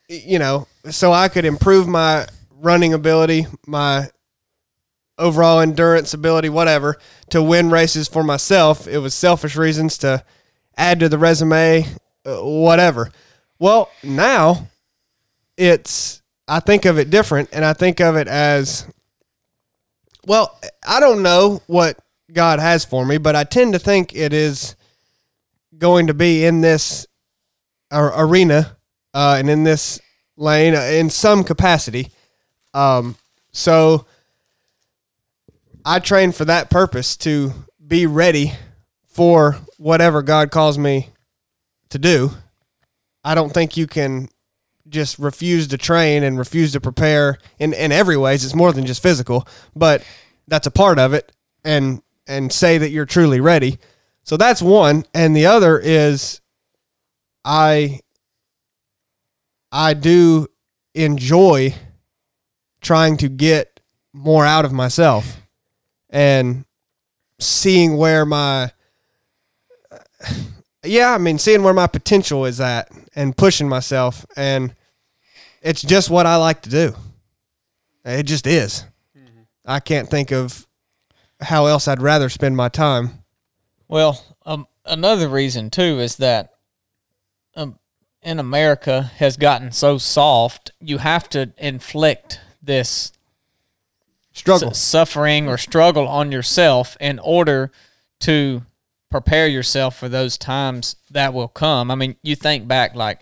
[0.08, 4.10] you know, so I could improve my running ability, my
[5.18, 6.98] overall endurance ability, whatever,
[7.30, 8.88] to win races for myself.
[8.88, 10.24] It was selfish reasons to
[10.78, 11.86] add to the resume,
[12.26, 13.12] uh, whatever.
[13.60, 14.68] Well, now
[15.58, 18.86] it's I think of it different, and I think of it as
[20.26, 20.58] well.
[20.88, 22.00] I don't know what
[22.32, 24.76] God has for me, but I tend to think it is
[25.78, 27.06] going to be in this
[27.92, 28.78] arena
[29.14, 30.00] uh, and in this
[30.36, 32.12] lane uh, in some capacity.
[32.74, 33.16] Um,
[33.52, 34.06] so
[35.86, 37.54] I train for that purpose to
[37.86, 38.54] be ready
[39.06, 41.10] for whatever God calls me
[41.90, 42.32] to do.
[43.24, 44.30] I don't think you can
[44.89, 48.43] just refuse to train and refuse to prepare in, in every ways.
[48.43, 50.04] It's more than just physical, but
[50.47, 51.32] that's a part of it
[51.63, 53.80] and and say that you're truly ready.
[54.23, 55.06] So that's one.
[55.13, 56.41] And the other is
[57.45, 58.02] I
[59.71, 60.47] I do
[60.93, 61.76] enjoy
[62.82, 63.80] trying to get
[64.13, 65.41] more out of myself
[66.10, 66.65] and
[67.39, 68.71] seeing where my
[70.84, 74.26] yeah, I mean, seeing where my potential is at and pushing myself.
[74.36, 74.73] And
[75.62, 76.96] it's just what I like to do.
[78.06, 78.86] It just is.
[79.65, 80.65] I can't think of
[81.41, 83.24] how else I'd rather spend my time.
[83.89, 86.54] Well, um, another reason too is that
[87.56, 87.78] um,
[88.22, 93.12] in America has gotten so soft, you have to inflict this
[94.34, 94.70] Struggle.
[94.70, 97.72] s- suffering or struggle on yourself in order
[98.22, 98.63] to
[99.10, 101.91] prepare yourself for those times that will come.
[101.91, 103.20] I mean, you think back like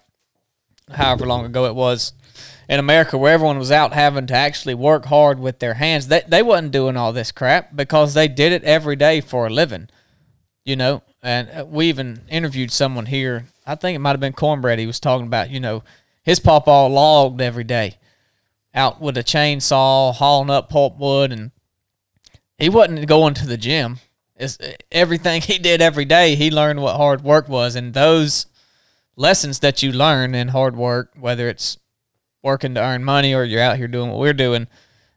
[0.92, 2.14] however long ago it was
[2.68, 6.08] in America where everyone was out having to actually work hard with their hands.
[6.08, 9.50] They they wasn't doing all this crap because they did it every day for a
[9.50, 9.90] living.
[10.64, 13.46] You know, and uh, we even interviewed someone here.
[13.68, 14.80] I think it might have been Cornbread.
[14.80, 15.84] He was talking about, you know,
[16.24, 17.98] his pawpaw logged every day
[18.74, 21.52] out with a chainsaw, hauling up pulpwood, and
[22.58, 24.00] he wasn't going to the gym.
[24.36, 24.58] It's
[24.92, 26.36] everything he did every day.
[26.36, 28.48] He learned what hard work was, and those
[29.16, 31.78] lessons that you learn in hard work, whether it's
[32.46, 34.68] working to earn money or you're out here doing what we're doing,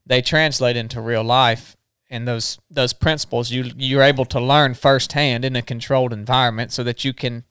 [0.07, 1.77] they translate into real life.
[2.11, 6.83] And those those principles you you're able to learn firsthand in a controlled environment, so
[6.83, 7.45] that you can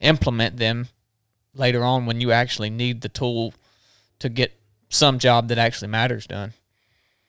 [0.00, 0.88] implement them
[1.54, 3.54] later on when you actually need the tool
[4.18, 4.52] to get
[4.90, 6.52] some job that actually matters done.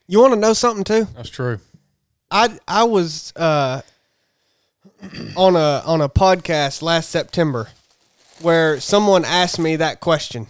[0.08, 1.08] You want to know something too?
[1.16, 1.60] That's true.
[2.30, 3.82] I I was uh,
[5.38, 7.70] on a on a podcast last September
[8.42, 10.48] where someone asked me that question.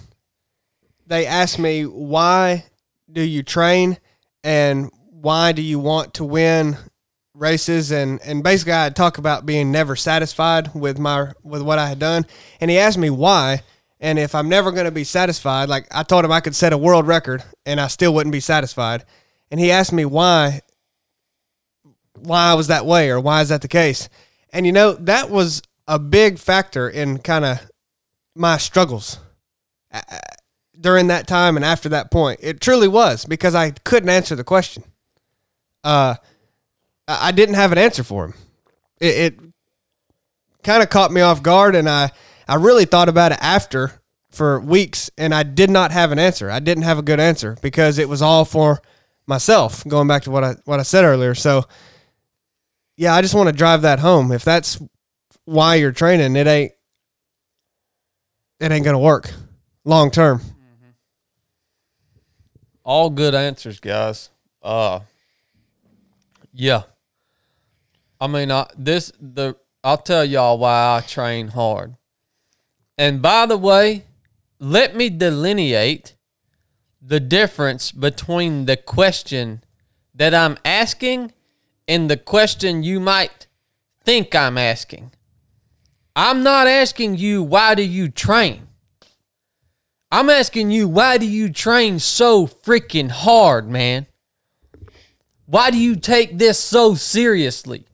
[1.08, 2.66] They asked me why
[3.10, 3.98] do you train
[4.44, 6.78] and why do you want to win
[7.34, 7.92] races?
[7.92, 12.00] And and basically I talk about being never satisfied with my with what I had
[12.00, 12.26] done.
[12.60, 13.64] And he asked me why.
[14.00, 16.74] And if I'm never going to be satisfied like I told him I could set
[16.74, 19.06] a world record and I still wouldn't be satisfied.
[19.50, 20.62] And he asked me why
[22.20, 24.10] why I was that way or why is that the case.
[24.52, 27.60] And you know, that was a big factor in kind of
[28.36, 29.20] my struggles
[30.80, 32.40] during that time and after that point.
[32.44, 34.84] It truly was because I couldn't answer the question.
[35.84, 36.16] Uh,
[37.08, 38.34] I didn't have an answer for him.
[39.00, 39.40] It, it
[40.64, 42.12] kind of caught me off guard, and I
[42.48, 46.52] I really thought about it after for weeks, and I did not have an answer.
[46.52, 48.82] I didn't have a good answer because it was all for
[49.26, 49.86] myself.
[49.88, 51.64] Going back to what I what I said earlier, so
[52.98, 54.32] yeah, I just want to drive that home.
[54.32, 54.82] If that's
[55.46, 56.72] why you're training, it ain't
[58.60, 59.32] it ain't gonna work
[59.86, 60.42] long term.
[62.88, 64.30] All good answers, guys.
[64.64, 65.02] Uh
[66.54, 66.84] yeah.
[68.22, 71.96] I mean, I, this the I'll tell y'all why I train hard.
[72.98, 74.06] And by the way,
[74.58, 76.16] let me delineate
[77.02, 79.64] the difference between the question
[80.16, 81.34] that I'm asking
[81.90, 83.48] and the question you might
[84.06, 85.12] think I'm asking.
[86.16, 88.67] I'm not asking you why do you train?
[90.12, 94.08] I'm asking you, why do you train so freaking hard, man?
[95.46, 97.86] Why do you take this so seriously?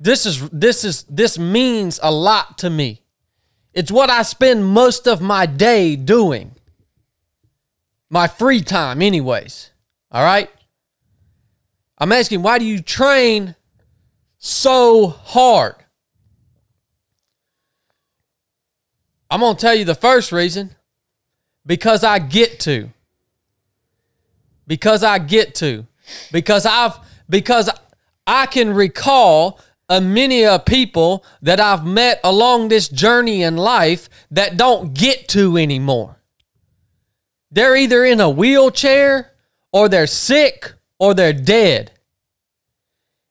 [0.00, 3.02] This is this is this means a lot to me.
[3.74, 6.52] It's what I spend most of my day doing.
[8.08, 9.70] My free time anyways.
[10.10, 10.50] All right?
[11.98, 13.56] I'm asking why do you train
[14.38, 15.74] so hard?
[19.30, 20.74] I'm going to tell you the first reason
[21.66, 22.90] because I get to.
[24.66, 25.86] Because I get to.
[26.32, 27.68] Because I've because
[28.26, 34.08] I can recall a many of people that I've met along this journey in life
[34.30, 36.16] that don't get to anymore.
[37.50, 39.32] They're either in a wheelchair
[39.72, 41.92] or they're sick or they're dead.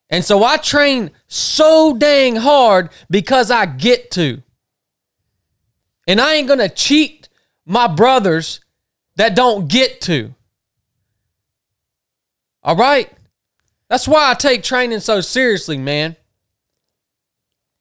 [0.10, 4.42] And so I train so dang hard because I get to.
[6.08, 7.28] And I ain't going to cheat
[7.66, 8.62] my brothers
[9.18, 10.34] that don't get to.
[12.64, 13.12] All right?
[13.90, 16.16] That's why I take training so seriously, man.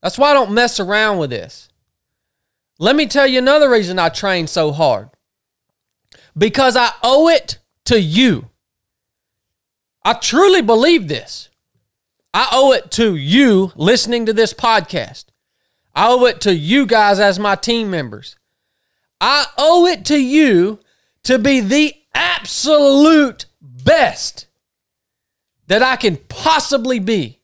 [0.02, 1.68] That's why I don't mess around with this.
[2.78, 5.10] Let me tell you another reason I train so hard.
[6.36, 8.50] Because I owe it to you.
[10.04, 11.48] I truly believe this.
[12.34, 15.24] I owe it to you listening to this podcast.
[15.96, 18.36] I owe it to you guys as my team members.
[19.18, 20.78] I owe it to you
[21.22, 24.46] to be the absolute best
[25.68, 27.40] that I can possibly be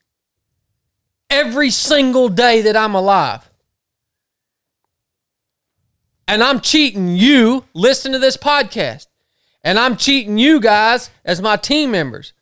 [1.30, 3.48] every single day that I'm alive.
[6.28, 9.06] And I'm cheating you, listen to this podcast.
[9.64, 12.34] And I'm cheating you guys as my team members.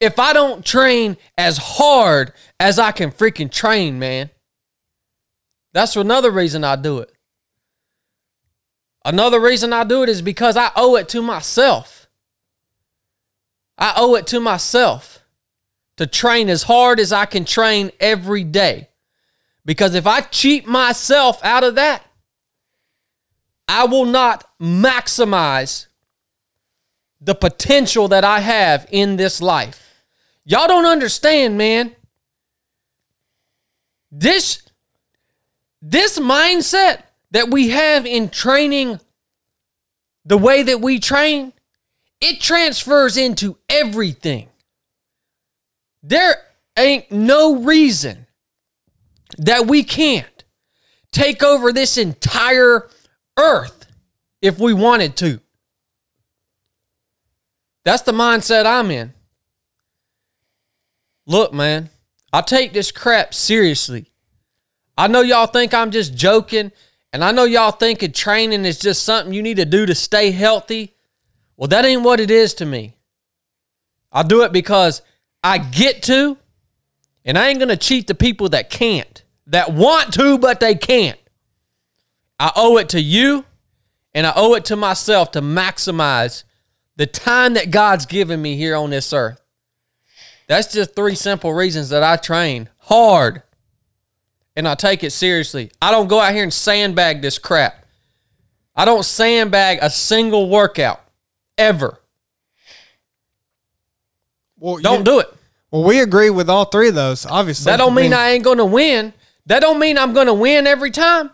[0.00, 4.30] If I don't train as hard as I can freaking train, man.
[5.72, 7.12] That's another reason I do it.
[9.04, 12.08] Another reason I do it is because I owe it to myself.
[13.78, 15.24] I owe it to myself
[15.96, 18.88] to train as hard as I can train every day.
[19.64, 22.04] Because if I cheat myself out of that,
[23.66, 25.86] I will not maximize
[27.20, 30.04] the potential that I have in this life.
[30.44, 31.94] Y'all don't understand, man.
[34.10, 34.62] This
[35.82, 39.00] this mindset that we have in training
[40.24, 41.52] the way that we train,
[42.20, 44.48] it transfers into everything.
[46.04, 46.36] There
[46.78, 48.26] ain't no reason
[49.38, 50.44] that we can't
[51.10, 52.88] take over this entire
[53.36, 53.86] earth
[54.40, 55.40] if we wanted to.
[57.84, 59.12] That's the mindset I'm in.
[61.26, 61.90] Look, man,
[62.32, 64.11] I take this crap seriously.
[64.96, 66.72] I know y'all think I'm just joking,
[67.12, 70.30] and I know y'all thinking training is just something you need to do to stay
[70.30, 70.94] healthy.
[71.56, 72.96] Well, that ain't what it is to me.
[74.10, 75.02] I do it because
[75.42, 76.36] I get to,
[77.24, 80.74] and I ain't going to cheat the people that can't, that want to, but they
[80.74, 81.18] can't.
[82.38, 83.44] I owe it to you,
[84.14, 86.44] and I owe it to myself to maximize
[86.96, 89.40] the time that God's given me here on this earth.
[90.48, 93.42] That's just three simple reasons that I train hard
[94.56, 95.70] and I take it seriously.
[95.80, 97.84] I don't go out here and sandbag this crap.
[98.74, 101.00] I don't sandbag a single workout
[101.58, 101.98] ever.
[104.58, 105.26] Well, Don't do it.
[105.70, 107.26] Well, we agree with all three of those.
[107.26, 109.12] Obviously, That don't mean mean, I ain't going to win.
[109.46, 111.30] That don't mean I'm going to win every time.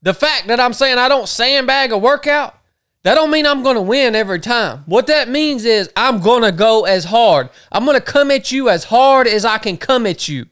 [0.00, 2.54] The fact that I'm saying I don't sandbag a workout,
[3.02, 4.84] that don't mean I'm going to win every time.
[4.86, 7.50] What that means is I'm going to go as hard.
[7.70, 10.46] I'm going to come at you as hard as I can come at you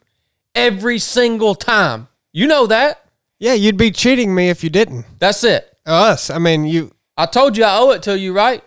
[0.56, 2.08] every single time.
[2.32, 3.04] You know that.
[3.38, 5.04] Yeah, you'd be cheating me if you didn't.
[5.18, 5.72] That's it.
[5.84, 6.30] Us.
[6.30, 6.92] I mean, you.
[7.16, 8.62] I told you I owe it to you, right?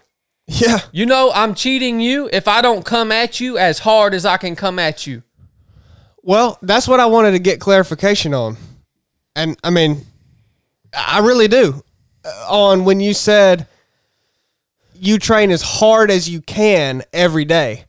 [0.48, 0.80] Yeah.
[0.92, 4.38] You know I'm cheating you if I don't come at you as hard as I
[4.38, 5.22] can come at you.
[6.24, 8.58] Well, that's what I wanted to get clarification on.
[9.36, 10.06] And I mean,
[10.96, 11.84] I really do.
[12.26, 13.68] Uh, On when you said
[14.96, 17.86] you train as hard as you can every day.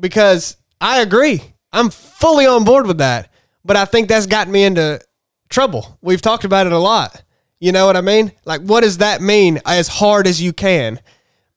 [0.00, 1.42] Because I agree.
[1.72, 3.30] I'm fully on board with that.
[3.64, 5.00] But I think that's gotten me into
[5.48, 5.98] trouble.
[6.02, 7.22] We've talked about it a lot.
[7.60, 8.32] You know what I mean?
[8.44, 10.98] Like, what does that mean as hard as you can?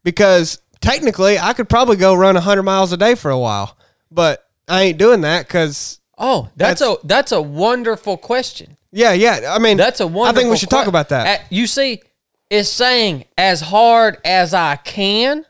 [0.03, 3.75] Because technically, I could probably go run 100 miles a day for a while.
[4.11, 8.77] But I ain't doing that because Oh, that's, That's- a that's a wonderful question.
[8.91, 9.53] Yeah, yeah.
[9.53, 10.25] I mean, That's a wonderful.
[10.27, 11.39] I think we should talk about that.
[11.39, 12.01] Uh, You see,
[12.49, 15.45] it's saying as hard as I can,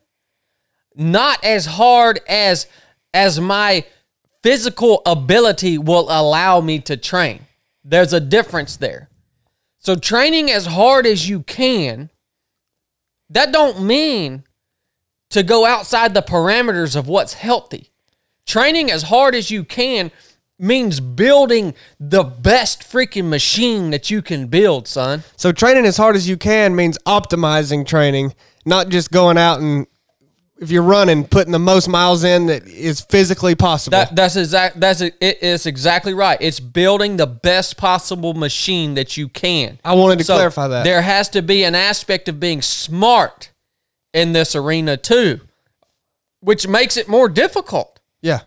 [0.95, 2.65] not as hard as
[3.13, 3.85] as my
[4.45, 7.39] physical ability will allow me to train.
[7.83, 9.09] There's a difference there.
[9.79, 12.11] So training as hard as you can,
[13.31, 14.43] that don't mean
[15.31, 17.89] to go outside the parameters of what's healthy.
[18.45, 20.11] Training as hard as you can
[20.59, 25.23] means building the best freaking machine that you can build, son.
[25.35, 29.87] so training as hard as you can means optimizing training, not just going out and
[30.57, 33.97] if you're running, putting the most miles in that is physically possible.
[33.97, 36.37] That that's exact that's it is exactly right.
[36.39, 39.79] It's building the best possible machine that you can.
[39.83, 40.83] I wanted to clarify that.
[40.83, 43.51] There has to be an aspect of being smart
[44.13, 45.41] in this arena too,
[46.39, 47.99] which makes it more difficult.
[48.21, 48.41] yeah.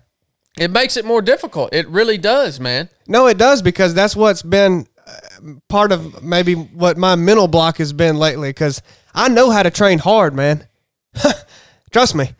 [0.58, 1.72] It makes it more difficult.
[1.72, 2.88] It really does, man.
[3.06, 7.76] No, it does because that's what's been uh, part of maybe what my mental block
[7.78, 8.48] has been lately.
[8.48, 8.82] Because
[9.14, 10.66] I know how to train hard, man.
[11.92, 12.31] Trust me,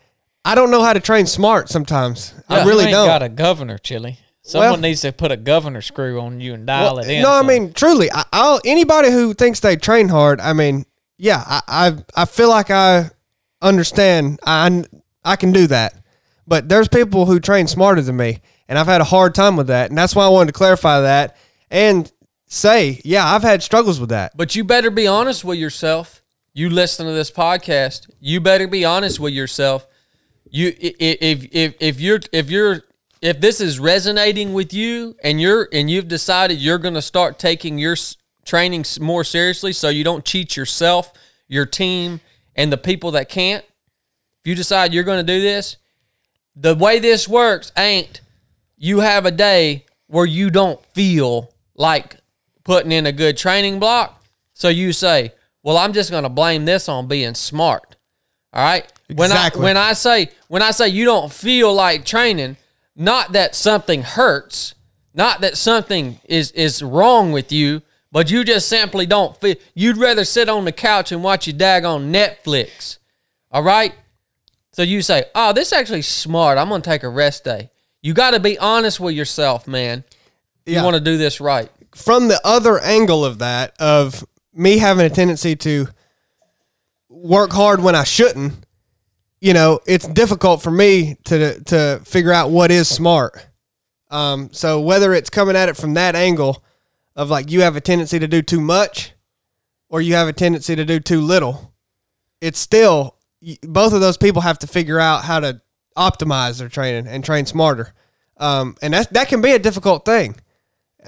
[0.45, 2.35] I don't know how to train smart sometimes.
[2.49, 3.07] I Yeah, really you ain't don't.
[3.07, 4.19] got a governor, Chili.
[4.43, 7.23] Someone Well- needs to put a governor screw on you and dial Well, it in.
[7.23, 8.11] No, I mean truly.
[8.11, 10.41] I, I'll anybody who thinks they train hard.
[10.41, 10.87] I mean,
[11.19, 13.11] yeah, I I, I feel like I
[13.61, 14.41] understand.
[14.47, 14.85] I
[15.25, 15.95] I can do that.
[16.47, 19.67] But there's people who train smarter than me, and I've had a hard time with
[19.67, 21.37] that, and that's why I wanted to clarify that
[21.71, 22.11] and
[22.47, 24.35] say, yeah, I've had struggles with that.
[24.35, 26.23] But you better be honest with yourself.
[26.59, 28.11] You listen to this podcast.
[28.19, 29.87] You better be honest with yourself.
[30.51, 32.83] You if if if you're if you're
[33.23, 37.39] if this is resonating with you and you're and you've decided you're going to start
[37.39, 37.95] taking your
[38.45, 41.13] training more seriously so you don't cheat yourself,
[41.47, 42.21] your team
[42.57, 43.65] and the people that can't.
[43.65, 45.77] If you decide you're going to do this,
[46.57, 48.21] the way this works ain't
[48.77, 52.17] you have a day where you don't feel like
[52.65, 54.25] putting in a good training block.
[54.55, 55.35] So you say,
[55.69, 57.97] well, I'm just going to blame this on being smart.
[58.55, 58.91] All right.
[59.15, 62.57] When I when I say when I say you don't feel like training,
[62.97, 64.75] not that something hurts,
[65.13, 69.57] not that something is is wrong with you, but you just simply don't feel.
[69.75, 72.97] You'd rather sit on the couch and watch your dag on Netflix.
[73.53, 73.93] All right.
[74.73, 76.57] So you say, "Oh, this is actually smart.
[76.57, 77.69] I'm going to take a rest day."
[78.01, 80.03] You got to be honest with yourself, man.
[80.65, 81.69] You want to do this right.
[81.95, 85.89] From the other angle of that, of me having a tendency to
[87.09, 88.55] work hard when I shouldn't,
[89.41, 93.47] you know, it's difficult for me to to figure out what is smart.
[94.11, 96.65] Um, so whether it's coming at it from that angle
[97.15, 99.13] of like you have a tendency to do too much
[99.89, 101.75] or you have a tendency to do too little,
[102.41, 103.17] it's still
[103.63, 105.61] both of those people have to figure out how to
[105.97, 107.93] optimize their training and train smarter.
[108.37, 110.37] Um, and that that can be a difficult thing.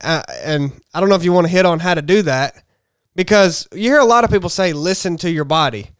[0.02, 2.62] Uh, and I don't know if you want to hit on how to do that
[3.14, 5.90] because you hear a lot of people say listen to your body.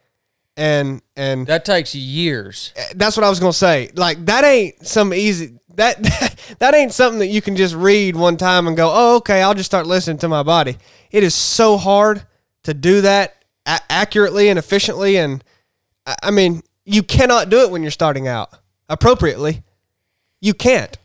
[0.57, 2.73] And and That takes years.
[2.77, 3.91] Eh, that's what I was gonna say.
[3.95, 6.03] Like that ain't some easy that
[6.59, 9.55] that ain't something that you can just read one time and go, oh okay, I'll
[9.55, 10.77] just start listening to my body.
[11.11, 12.23] It is so hard
[12.65, 15.43] to do that a- accurately and efficiently, and
[16.07, 18.51] I- I mean you cannot do it when you're starting out
[18.89, 19.63] appropriately.
[20.41, 20.99] You can't.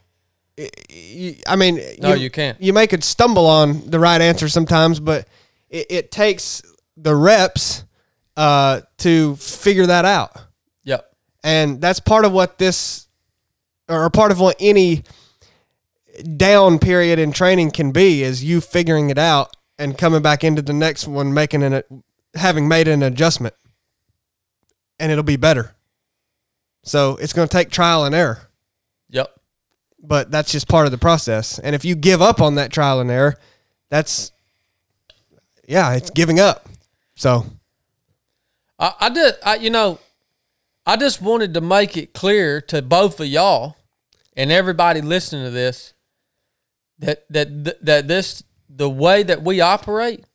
[0.59, 2.59] I- I I mean, No, you can't.
[2.61, 5.27] You may could stumble on the right answer sometimes, but
[5.69, 6.61] it, it takes
[6.97, 7.83] the reps
[8.37, 10.31] uh, to figure that out.
[10.83, 11.11] Yep.
[11.43, 13.07] and that's part of what this
[13.89, 15.03] or part of what any
[16.37, 20.61] down period in training can be is you figuring it out and coming back into
[20.61, 21.83] the next one making an
[22.35, 23.53] having made an adjustment.
[24.99, 25.75] And it'll be better.
[26.83, 28.49] So it's going to take trial and error.
[29.09, 29.29] Yep.
[30.01, 31.59] but that's just part of the process.
[31.59, 33.35] And if you give up on that trial and error
[33.89, 34.31] that's
[35.67, 36.67] yeah it's giving up
[37.15, 37.45] so
[38.79, 39.35] I, I did.
[39.43, 39.99] I, you know,
[40.85, 43.75] I just wanted to make it clear to both of y'all
[44.35, 45.93] and everybody listening to this
[46.99, 50.25] that that that this the way that we operate,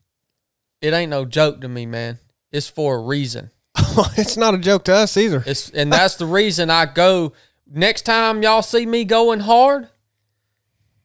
[0.81, 2.19] it ain't no joke to me, man.
[2.53, 3.51] It's for a reason.
[4.17, 7.33] it's not a joke to us either It's and that's the reason I go.
[7.73, 9.89] Next time y'all see me going hard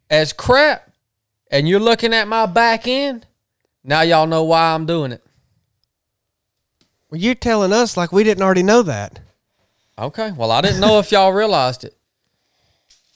[0.10, 0.92] as crap,
[1.52, 3.28] and you're looking at my back end,
[3.86, 5.24] now y'all know why I'm doing it.
[7.10, 9.20] well, you're telling us like we didn't already know that
[9.98, 10.32] Okay.
[10.32, 11.96] Well, I didn't know if y'all realized it.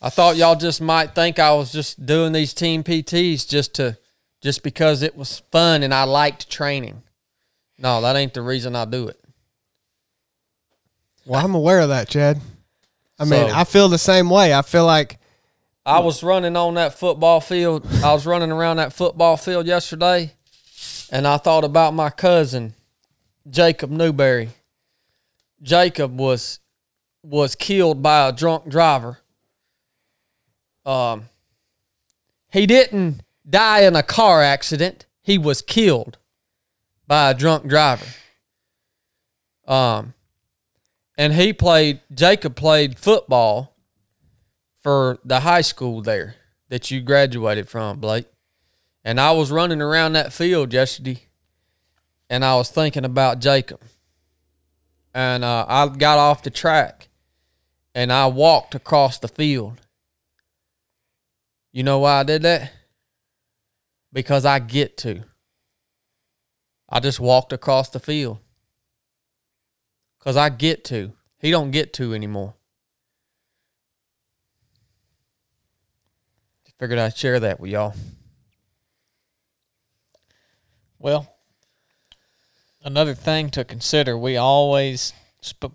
[0.02, 3.98] I thought y'all just might think I was just doing these team PTs just to
[4.42, 7.04] just because it was fun and I liked training.
[7.78, 9.20] No, that ain't the reason I do it.
[11.26, 12.40] Well, I'm aware of that, Chad.
[13.20, 14.54] I mean, So- I feel the same way.
[14.54, 15.20] I feel like
[15.86, 17.86] I was running on that football field.
[18.04, 20.32] I was running around that football field yesterday,
[21.12, 22.74] and I thought about my cousin,
[23.50, 24.50] Jacob Newberry.
[25.62, 26.60] Jacob was
[27.22, 29.20] was killed by a drunk driver.
[30.86, 31.26] Um,
[32.52, 35.06] he didn't die in a car accident.
[35.22, 36.18] He was killed
[37.08, 38.08] by a drunk driver.
[39.68, 40.14] Um,
[41.18, 42.00] and he played.
[42.14, 43.76] Jacob played football
[44.82, 46.36] for the high school there
[46.70, 48.28] that you graduated from, Blake.
[49.10, 51.18] And I was running around that field yesterday
[52.30, 53.82] and I was thinking about Jacob.
[55.16, 57.10] And uh, I got off the track
[57.96, 59.82] and I walked across the field.
[61.72, 62.72] You know why I did that?
[64.14, 65.24] Because I get to.
[66.88, 68.38] I just walked across the field.
[70.20, 71.14] Cause I get to.
[71.40, 72.54] He don't get to anymore.
[76.78, 77.96] Figured I'd share that with y'all.
[81.00, 81.34] Well,
[82.84, 85.14] another thing to consider, we always,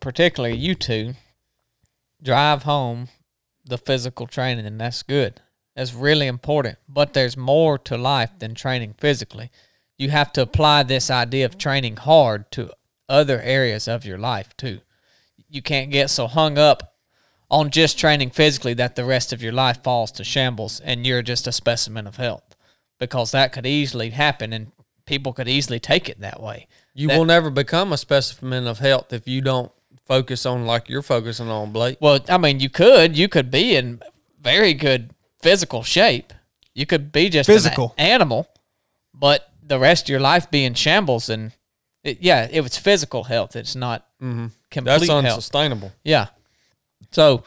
[0.01, 1.15] particularly you two,
[2.23, 3.09] drive home
[3.65, 5.41] the physical training, and that's good.
[5.75, 6.77] That's really important.
[6.87, 9.51] But there's more to life than training physically.
[9.97, 12.71] You have to apply this idea of training hard to
[13.09, 14.81] other areas of your life too.
[15.49, 16.95] You can't get so hung up
[17.51, 21.23] on just training physically that the rest of your life falls to shambles and you're
[21.23, 22.57] just a specimen of health
[22.99, 24.73] because that could easily happen and
[25.07, 26.67] people could easily take it that way.
[26.95, 29.73] You That- will never become a specimen of health if you don't
[30.07, 31.99] focus on like you're focusing on, Blake.
[32.01, 34.01] Well, I mean, you could you could be in
[34.41, 36.33] very good physical shape.
[36.75, 37.95] You could be just Physical.
[37.97, 38.49] a- animal,
[39.13, 41.53] but the rest of your life be in shambles and
[42.03, 43.57] it, yeah, it was physical health.
[43.57, 44.49] It's not mm-hmm.
[44.71, 45.25] complete That's health.
[45.25, 45.93] unsustainable.
[46.03, 46.27] Yeah.
[47.13, 47.45] So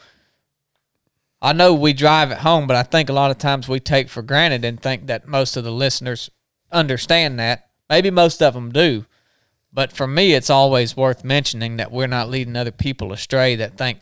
[1.40, 4.08] I know we drive it home, but I think a lot of times we take
[4.08, 6.30] for granted and think that most of the listeners
[6.70, 7.68] understand that.
[7.88, 9.06] Maybe most of them do.
[9.72, 13.76] But for me, it's always worth mentioning that we're not leading other people astray that
[13.76, 14.00] think,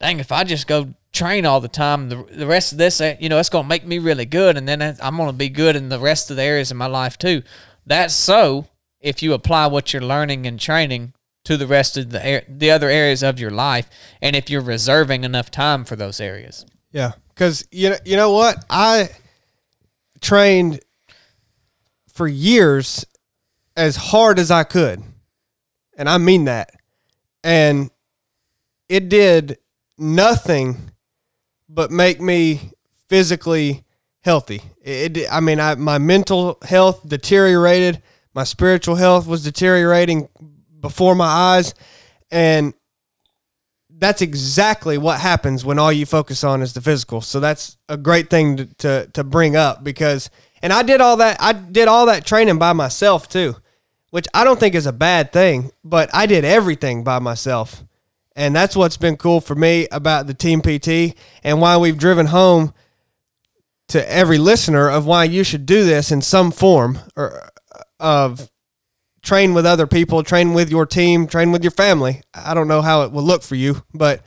[0.00, 3.28] dang, if I just go train all the time, the, the rest of this, you
[3.28, 4.56] know, it's going to make me really good.
[4.56, 6.86] And then I'm going to be good in the rest of the areas of my
[6.86, 7.42] life too.
[7.86, 8.68] That's so
[9.00, 11.12] if you apply what you're learning and training
[11.44, 13.90] to the rest of the the other areas of your life,
[14.20, 16.64] and if you're reserving enough time for those areas.
[16.92, 18.64] Yeah, because you know, you know what?
[18.70, 19.10] I
[20.20, 20.80] trained
[22.12, 23.04] for years
[23.76, 25.02] as hard as I could.
[25.96, 26.70] And I mean that.
[27.42, 27.90] And
[28.88, 29.58] it did
[29.98, 30.90] nothing
[31.68, 32.72] but make me
[33.08, 33.84] physically
[34.20, 34.62] healthy.
[34.82, 38.02] It, it- I mean, I, my mental health deteriorated.
[38.34, 40.28] My spiritual health was deteriorating
[40.80, 41.74] before my eyes.
[42.30, 42.74] And
[43.90, 47.20] that's exactly what happens when all you focus on is the physical.
[47.20, 50.30] So that's a great thing to, to, to bring up because,
[50.62, 53.56] and I did all that, I did all that training by myself too,
[54.10, 57.82] which I don't think is a bad thing, but I did everything by myself.
[58.34, 62.26] And that's what's been cool for me about the Team PT and why we've driven
[62.26, 62.72] home
[63.88, 67.42] to every listener of why you should do this in some form or
[67.74, 68.50] uh, of
[69.22, 72.22] train with other people, train with your team, train with your family.
[72.32, 74.22] I don't know how it will look for you, but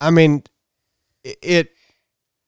[0.00, 0.42] I mean,
[1.22, 1.68] it- it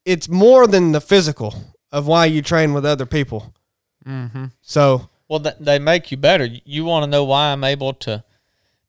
[0.05, 1.55] it's more than the physical
[1.95, 3.55] of why you train with other people.
[4.05, 4.47] Mm-hmm.
[4.61, 6.45] So Well, th- they make you better.
[6.65, 8.25] You want to know why I'm able to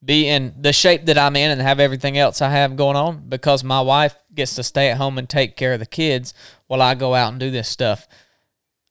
[0.04, 3.30] be in the shape that I'm in and have everything else I have going on?
[3.30, 6.34] Because my wife gets to stay at home and take care of the kids
[6.66, 8.08] while I go out and do this stuff.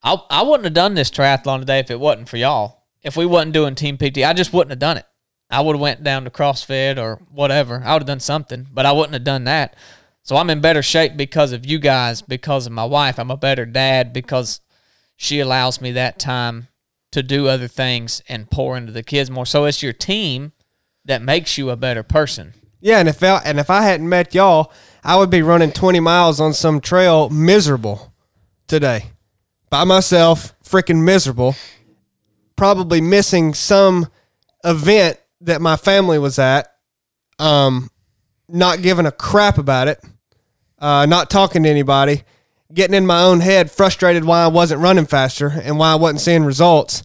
[0.00, 2.84] I, I wouldn't have done this triathlon today if it wasn't for y'all.
[3.02, 5.06] If we wasn't doing Team PT, I just wouldn't have done it.
[5.50, 7.82] I would have went down to CrossFit or whatever.
[7.84, 9.74] I would have done something, but I wouldn't have done that.
[10.24, 13.18] So I'm in better shape because of you guys, because of my wife.
[13.18, 14.60] I'm a better dad because
[15.16, 16.68] she allows me that time
[17.12, 19.44] to do other things and pour into the kids more.
[19.44, 20.52] So it's your team
[21.04, 22.54] that makes you a better person.
[22.80, 24.72] yeah, and if I, and if I hadn't met y'all,
[25.04, 28.14] I would be running 20 miles on some trail miserable
[28.66, 29.10] today.
[29.68, 31.54] By myself, freaking miserable.
[32.56, 34.08] Probably missing some
[34.64, 36.72] event that my family was at.
[37.38, 37.90] Um
[38.48, 40.02] not giving a crap about it.
[40.84, 42.22] Uh not talking to anybody.
[42.72, 46.20] Getting in my own head, frustrated why I wasn't running faster and why I wasn't
[46.20, 47.02] seeing results.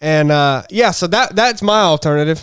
[0.00, 2.42] And uh yeah, so that that's my alternative.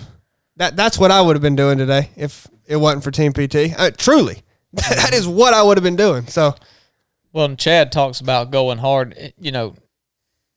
[0.56, 3.78] That that's what I would have been doing today if it wasn't for Team PT.
[3.78, 4.42] Uh, truly,
[4.74, 6.28] that is what I would have been doing.
[6.28, 6.56] So
[7.34, 9.76] Well, and Chad talks about going hard, eh, you know,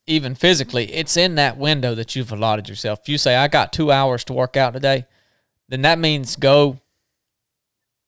[0.07, 0.93] even physically.
[0.93, 3.01] It's in that window that you've allotted yourself.
[3.03, 5.07] If you say, I got two hours to work out today,
[5.68, 6.78] then that means go,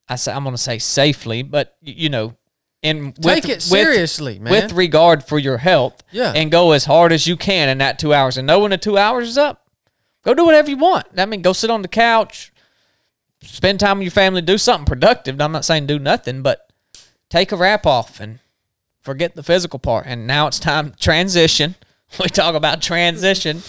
[0.08, 2.34] I say, I'm going to say safely, but, you know,
[2.82, 4.50] and Take it seriously, man.
[4.52, 6.32] with regard for your health Yeah.
[6.36, 8.36] and go as hard as you can in that two hours.
[8.36, 9.66] And know when the two hours is up.
[10.22, 11.06] Go do whatever you want.
[11.16, 12.50] I mean go sit on the couch
[13.42, 15.38] spend time with your family do something productive.
[15.40, 16.70] I'm not saying do nothing but
[17.28, 18.38] take a wrap off and
[19.00, 20.06] forget the physical part.
[20.06, 21.74] And now it's time to transition.
[22.20, 23.62] We talk about transition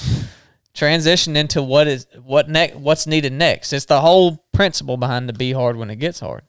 [0.76, 5.34] transition into what is what next what's needed next it's the whole principle behind the
[5.34, 6.44] be hard when it gets hard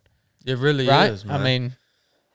[0.45, 1.25] It really right is.
[1.29, 1.77] i mean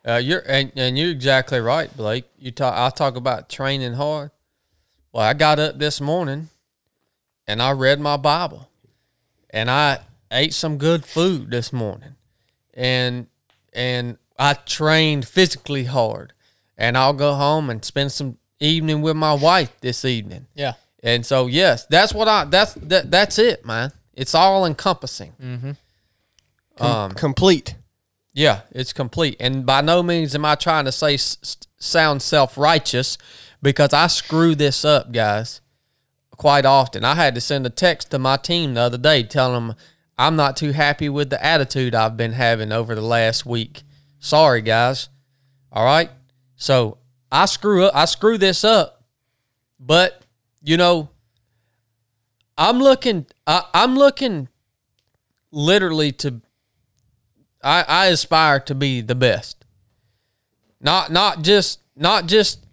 [0.04, 2.26] Uh, you're and, and you're exactly right, Blake.
[2.40, 2.74] You talk.
[2.76, 4.32] I talk about training hard.
[5.14, 6.50] Well, I got up this morning,
[7.46, 8.68] and I read my Bible,
[9.52, 10.00] and I
[10.32, 12.16] ate some good food this morning,
[12.74, 13.28] and
[13.74, 16.34] and I trained physically hard,
[16.80, 20.48] and I'll go home and spend some evening with my wife this evening.
[20.56, 20.74] yeah
[21.04, 23.92] And so yes, that's what I that's that that's it, man.
[24.14, 25.34] It's all encompassing.
[25.42, 26.84] Mm-hmm.
[26.84, 27.76] Um, complete.
[28.34, 29.36] yeah, it's complete.
[29.40, 33.18] And by no means am I trying to say s- s- sound self righteous
[33.62, 35.62] because I screw this up, guys,
[36.38, 37.04] quite often.
[37.04, 39.76] I had to send a text to my team the other day telling them
[40.18, 43.84] I'm not too happy with the attitude I've been having over the last week.
[44.20, 45.10] Sorry, guys.
[45.72, 46.10] All right.
[46.56, 46.98] So
[47.32, 47.96] I screw up.
[47.96, 49.04] I screw this up,
[49.80, 50.22] but
[50.62, 51.10] you know,
[52.58, 53.26] I'm looking.
[53.48, 54.50] I, I'm looking
[55.52, 56.42] literally to
[57.64, 59.66] I, I aspire to be the best.
[60.80, 62.66] Not not just not just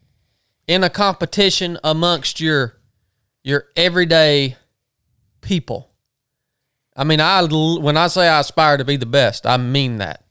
[0.66, 2.76] in a competition amongst your
[3.42, 4.56] your everyday
[5.40, 5.90] people.
[6.96, 10.24] I mean, I when I say I aspire to be the best, I mean that.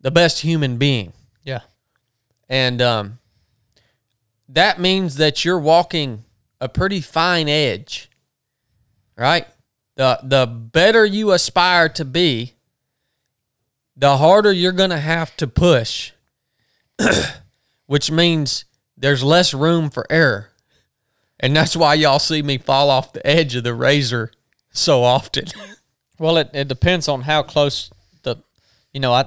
[0.00, 1.12] The best human being.
[1.44, 1.60] yeah
[2.48, 3.18] And um,
[4.52, 6.24] that means that you're walking
[6.60, 8.10] a pretty fine edge,
[9.16, 9.46] right?
[9.96, 12.54] The the better you aspire to be,
[13.96, 16.12] the harder you're gonna have to push,
[17.86, 18.64] which means
[18.96, 20.50] there's less room for error,
[21.40, 24.30] and that's why y'all see me fall off the edge of the razor
[24.70, 25.46] so often.
[26.18, 27.90] Well, it, it depends on how close
[28.22, 28.36] the,
[28.92, 29.26] you know, I,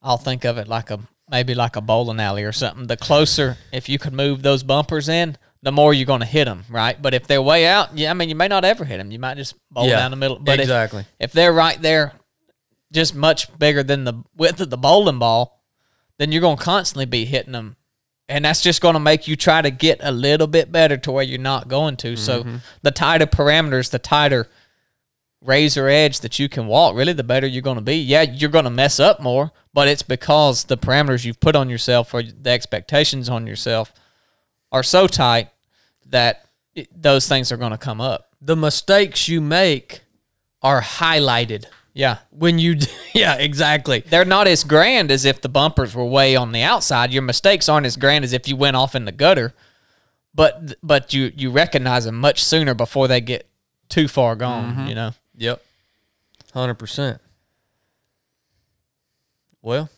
[0.00, 1.00] I'll think of it like a
[1.34, 2.86] maybe like a bowling alley or something.
[2.86, 6.44] The closer, if you could move those bumpers in, the more you're going to hit
[6.44, 7.00] them, right?
[7.00, 9.10] But if they're way out, yeah, I mean, you may not ever hit them.
[9.10, 10.38] You might just bowl Yeah, down the middle.
[10.38, 11.04] But exactly.
[11.18, 12.12] if, they're right there,
[12.92, 15.60] just much bigger than the width of the bowling ball,
[16.20, 17.76] then you're going to constantly be hitting them
[18.28, 21.12] and that's just going to make you try to get a little bit better to
[21.12, 22.16] where you're not going to.
[22.16, 22.56] So mm-hmm.
[22.82, 24.48] the tighter parameters, the tighter
[25.44, 27.96] razor edge that you can walk, really, the better you're going to be.
[27.96, 31.68] Yeah, you're going to mess up more, but it's because the parameters you've put on
[31.68, 33.92] yourself or the expectations on yourself
[34.72, 35.50] are so tight
[36.06, 38.28] that it, those things are going to come up.
[38.40, 40.00] The mistakes you make
[40.62, 42.18] are highlighted Yeah.
[42.30, 42.76] when you.
[43.14, 44.00] yeah, exactly.
[44.00, 47.12] They're not as grand as if the bumpers were way on the outside.
[47.12, 49.54] Your mistakes aren't as grand as if you went off in the gutter,
[50.34, 53.46] but but you you recognize them much sooner before they get
[53.88, 54.72] too far gone.
[54.72, 54.86] Mm-hmm.
[54.88, 55.12] You know.
[55.36, 55.62] Yep.
[56.52, 57.20] Hundred percent.
[59.60, 59.88] Well,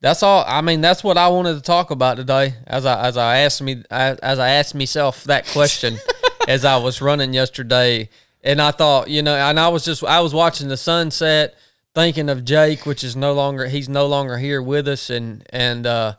[0.00, 0.44] that's all.
[0.46, 2.54] I mean, that's what I wanted to talk about today.
[2.66, 5.98] As I as I asked me as, as I asked myself that question
[6.48, 8.08] as I was running yesterday,
[8.42, 11.54] and I thought, you know, and I was just I was watching the sunset,
[11.94, 15.86] thinking of Jake, which is no longer he's no longer here with us, and and
[15.86, 16.14] uh,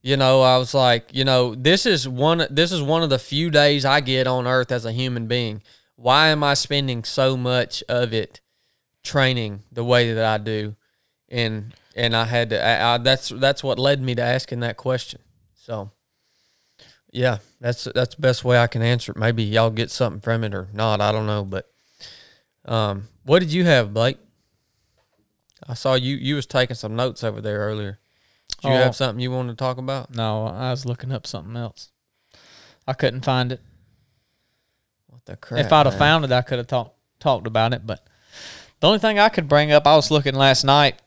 [0.00, 3.18] you know, I was like, you know, this is one this is one of the
[3.18, 5.62] few days I get on earth as a human being.
[6.00, 8.40] Why am I spending so much of it
[9.02, 10.76] training the way that I do?
[11.28, 14.76] And and I had to I, I, that's that's what led me to asking that
[14.76, 15.20] question.
[15.56, 15.90] So
[17.10, 19.18] yeah, that's that's the best way I can answer it.
[19.18, 21.68] Maybe y'all get something from it or not, I don't know, but
[22.64, 24.18] um what did you have, Blake?
[25.66, 27.98] I saw you you was taking some notes over there earlier.
[28.62, 28.78] Did you Oh.
[28.84, 30.14] have something you wanted to talk about?
[30.14, 31.90] No, I was looking up something else.
[32.86, 33.60] I couldn't find it.
[35.28, 35.64] The crap?
[35.66, 35.98] if I'd have man?
[35.98, 37.86] found it, I could have talked talked about it.
[37.86, 38.04] But
[38.80, 41.00] the only thing I could bring up, I was looking last night,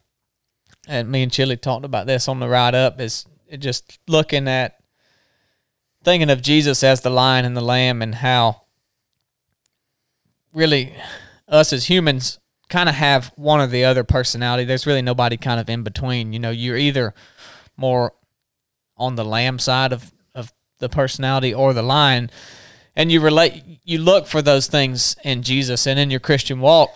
[0.87, 3.01] and me and Chili talked about this on the ride up.
[3.01, 3.25] Is
[3.57, 4.77] just looking at
[6.03, 8.61] thinking of Jesus as the lion and the lamb, and how
[10.53, 10.95] really
[11.47, 14.63] us as humans kind of have one or the other personality.
[14.63, 16.31] There's really nobody kind of in between.
[16.31, 17.13] You know, you're either
[17.75, 18.13] more
[18.97, 22.29] on the lamb side of, of the personality or the lion
[22.95, 26.91] and you relate you look for those things in Jesus and in your Christian walk.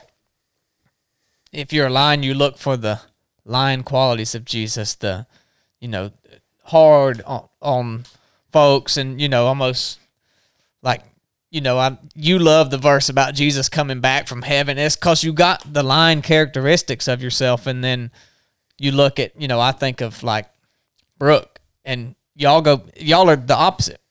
[1.52, 3.02] If you're a lion you look for the
[3.46, 5.28] lion qualities of Jesus the
[5.80, 6.12] you know
[6.64, 8.06] hard on, on
[8.52, 10.00] folks and you know almost
[10.82, 11.02] like
[11.52, 14.78] you know I you love the verse about Jesus coming back from heaven.
[14.78, 17.68] It's cuz you got the lion characteristics of yourself.
[17.68, 18.12] And then
[18.78, 20.50] you look at you know I think of like
[21.18, 24.02] Brooke and y'all go y'all are the opposite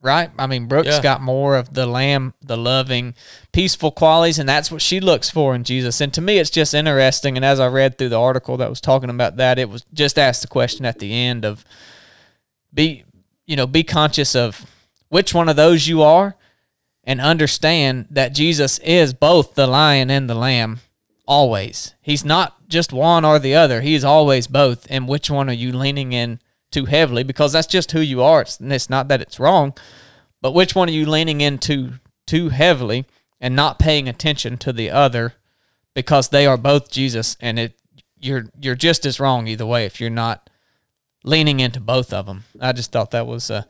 [0.00, 0.30] right?
[0.38, 1.02] I mean, Brooke's Yeah.
[1.02, 3.14] got more of the lamb, the loving,
[3.52, 6.00] peaceful qualities, and that's what she looks for in Jesus.
[6.00, 7.36] And to me, it's just interesting.
[7.36, 10.18] And as I read through the article that was talking about that, it was just
[10.18, 11.64] asked the question at the end of
[12.72, 13.04] be,
[13.46, 14.66] you know, be conscious of
[15.08, 16.36] which one of those you are,
[17.04, 20.80] and understand that Jesus is both the lion and the lamb.
[21.26, 23.80] Always, he's not just one or the other.
[23.80, 24.86] he's always both.
[24.90, 26.40] And which one are you leaning in
[26.70, 27.22] too heavily?
[27.22, 28.42] Because that's just who you are.
[28.42, 29.74] It's, it's not that it's wrong,
[30.40, 31.94] but which one are you leaning into
[32.26, 33.06] too heavily
[33.40, 35.34] and not paying attention to the other
[35.94, 37.74] because they are both Jesus and it
[38.20, 40.50] you're you're just as wrong either way if you're not
[41.24, 42.44] leaning into both of them.
[42.60, 43.66] I just thought that was a,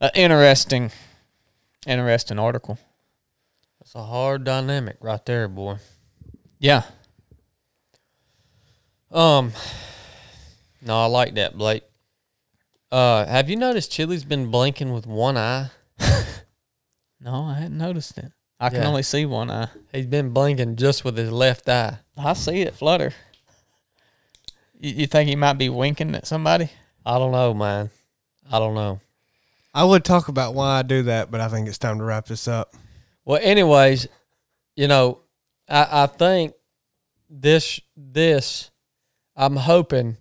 [0.00, 0.90] a interesting
[1.86, 2.78] interesting article.
[3.78, 5.76] That's a hard dynamic right there, boy.
[6.58, 6.82] Yeah.
[9.10, 9.52] Um,
[10.82, 11.82] no, I like that, Blake.
[12.90, 15.70] Uh, have you noticed Chili's been blinking with one eye?
[17.22, 18.32] No, I hadn't noticed it.
[18.58, 18.88] I can Yeah.
[18.88, 19.68] only see one eye.
[19.92, 21.98] He's been blinking just with his left eye.
[22.16, 23.12] I see it flutter.
[24.80, 26.70] You, you think he might be winking at somebody?
[27.04, 27.90] I don't know, man.
[28.50, 29.00] I don't know.
[29.74, 32.24] I would talk about why I do that, but I think it's time to wrap
[32.24, 32.72] this up.
[33.26, 34.08] Well, anyways,
[34.74, 35.18] you know,
[35.68, 36.54] I, I think
[37.28, 38.70] this this
[39.36, 40.16] I'm hoping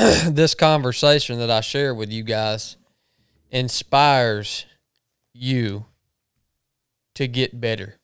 [0.30, 2.76] this conversation that I share with you guys
[3.50, 4.64] inspires
[5.34, 5.84] you
[7.14, 7.96] to get better.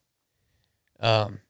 [1.01, 1.41] Um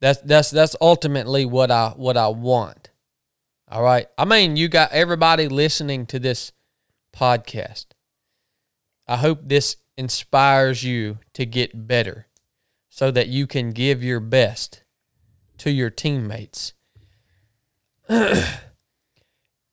[0.00, 2.90] that's that's that's ultimately what I what I want.
[3.70, 4.06] All right.
[4.16, 6.52] I mean, you got everybody listening to this
[7.14, 7.86] podcast.
[9.06, 12.28] I hope this inspires you to get better
[12.88, 14.84] so that you can give your best
[15.58, 16.72] to your teammates.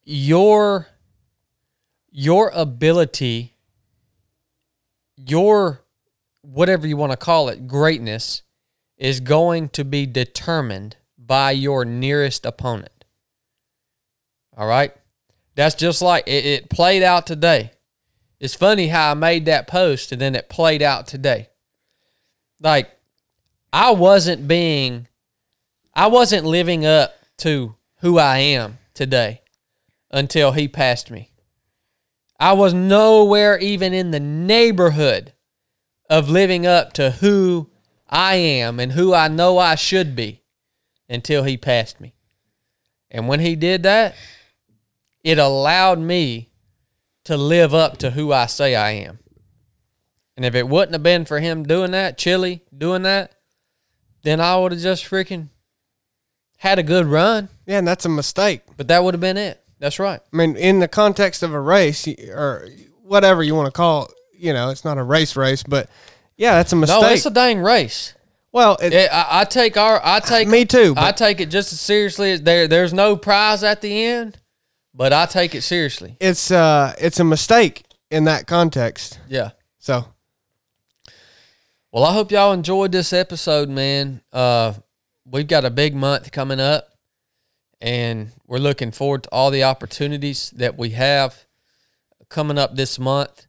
[0.06, 0.88] your
[2.12, 3.56] your ability
[5.18, 5.82] your
[6.42, 8.44] whatever you want to call it greatness
[8.98, 13.04] is going to be determined by your nearest opponent.
[14.56, 14.94] All right?
[15.56, 17.72] That's just like it, it played out today.
[18.40, 21.50] It's funny how I made that post and then it played out today.
[22.62, 22.92] Like
[23.74, 25.08] I wasn't being
[25.94, 29.42] I wasn't living up to who I am today
[30.12, 31.32] until he passed me.
[32.40, 35.34] I was nowhere even in the neighborhood
[36.10, 37.70] of living up to who
[38.10, 40.44] I am and who I know I should be
[41.10, 42.14] until he passed me.
[43.10, 44.16] And when he did that,
[45.24, 46.50] it allowed me
[47.24, 49.20] to live up to who I say I am.
[50.36, 53.36] And if it wouldn't have been for him doing that, Chili doing that,
[54.24, 55.50] then I would have just freaking
[56.58, 57.50] had a good run.
[57.66, 58.62] Yeah, and that's a mistake.
[58.76, 59.64] But that would have been it.
[59.80, 60.20] That's right.
[60.34, 62.70] I mean, in the context of a race or
[63.04, 65.90] whatever you want to call it, you know, it's not a race race, but
[66.38, 67.02] yeah, that's a mistake.
[67.02, 68.14] No, it's a dang race.
[68.52, 71.74] well, it, It, I, I take our, I take Me too, I take it just
[71.74, 72.68] as seriously there.
[72.68, 74.38] There's no prize at the end,
[74.94, 76.18] but I take it seriously.
[76.20, 79.20] it's uh, it's a mistake in that context.
[79.28, 79.52] Yeah.
[79.80, 80.06] So
[81.92, 84.22] Well, I hope y'all enjoyed this episode, man.
[84.34, 84.74] Uh,
[85.26, 86.90] we've got a big month coming up,
[87.82, 91.46] and we're looking forward to all the opportunities that we have
[92.30, 93.48] coming up this month.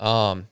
[0.00, 0.48] Um,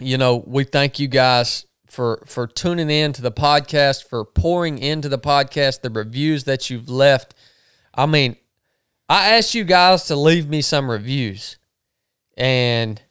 [0.00, 4.78] you know, we thank you guys for for tuning in to the podcast, for pouring
[4.78, 7.34] into the podcast, the reviews that you've left.
[7.94, 8.36] I mean,
[9.08, 11.58] I asked you guys to leave me some reviews,
[12.36, 13.02] and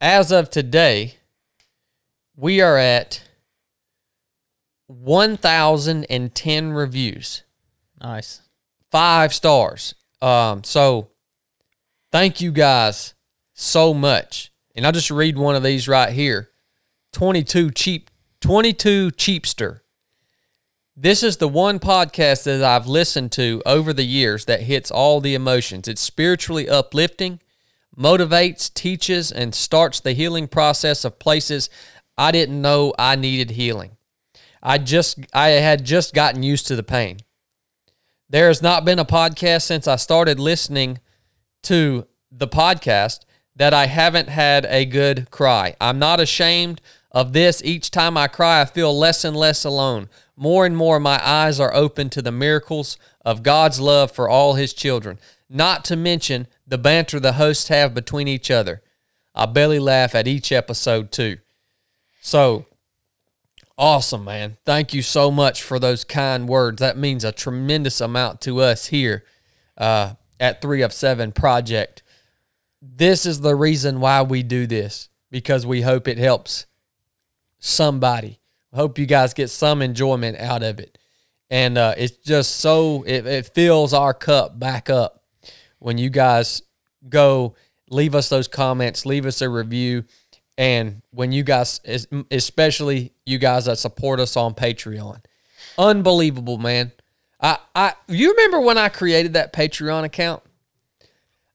[0.00, 1.14] as of today
[2.36, 3.22] we are at
[4.86, 7.42] 1010 reviews
[8.00, 8.40] Nice.
[8.90, 9.94] five stars.
[10.22, 11.10] Um so
[12.12, 13.14] thank you guys
[13.54, 14.52] so much.
[14.74, 16.48] And i'll just read one of these right here.
[17.12, 19.80] 22 cheap 22 cheapster.
[20.96, 25.20] This is the one podcast that i've listened to over the years that hits all
[25.20, 25.88] the emotions.
[25.88, 27.40] It's spiritually uplifting
[27.96, 31.68] motivates teaches and starts the healing process of places
[32.16, 33.96] i didn't know i needed healing.
[34.62, 37.18] I just i had just gotten used to the pain
[38.30, 41.00] there has not been a podcast since I started listening
[41.64, 43.24] to the podcast
[43.56, 45.74] that I haven't had a good cry.
[45.80, 47.60] I'm not ashamed of this.
[47.64, 50.08] Each time I cry, I feel less and less alone.
[50.36, 54.54] More and more, my eyes are open to the miracles of God's love for all
[54.54, 55.18] his children,
[55.48, 58.80] not to mention the banter the hosts have between each other.
[59.34, 61.38] I belly laugh at each episode, too.
[62.22, 62.64] So,
[63.80, 64.58] Awesome, man.
[64.66, 66.80] Thank you so much for those kind words.
[66.80, 69.24] That means a tremendous amount to us here
[69.78, 72.02] uh, at Three of Seven Project.
[72.82, 76.66] This is the reason why we do this because we hope it helps
[77.58, 78.40] somebody.
[78.74, 80.98] Hope you guys get some enjoyment out of it.
[81.48, 85.24] And uh, it's just so, it, it fills our cup back up
[85.78, 86.60] when you guys
[87.08, 87.54] go
[87.88, 90.04] leave us those comments, leave us a review.
[90.60, 91.80] And when you guys,
[92.30, 95.22] especially you guys that support us on Patreon,
[95.78, 96.92] unbelievable, man.
[97.40, 100.42] I, I, you remember when I created that Patreon account?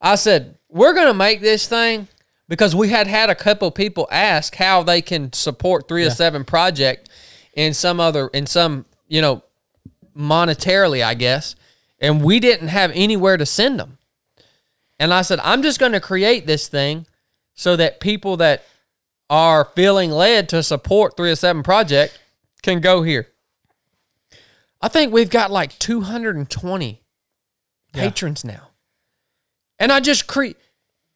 [0.02, 2.08] I said we're gonna make this thing
[2.48, 6.44] because we had had a couple people ask how they can support three of seven
[6.44, 7.08] project
[7.54, 9.44] in some other in some you know
[10.18, 11.56] monetarily, I guess,
[12.00, 14.00] and we didn't have anywhere to send them.
[15.00, 17.06] And I said I'm just gonna create this thing
[17.54, 18.66] so that people that
[19.30, 22.20] are feeling led to support 307 Project
[22.62, 23.28] can go here.
[24.82, 27.02] I think we've got like 220
[27.94, 28.70] patrons now.
[29.80, 30.50] And I just cre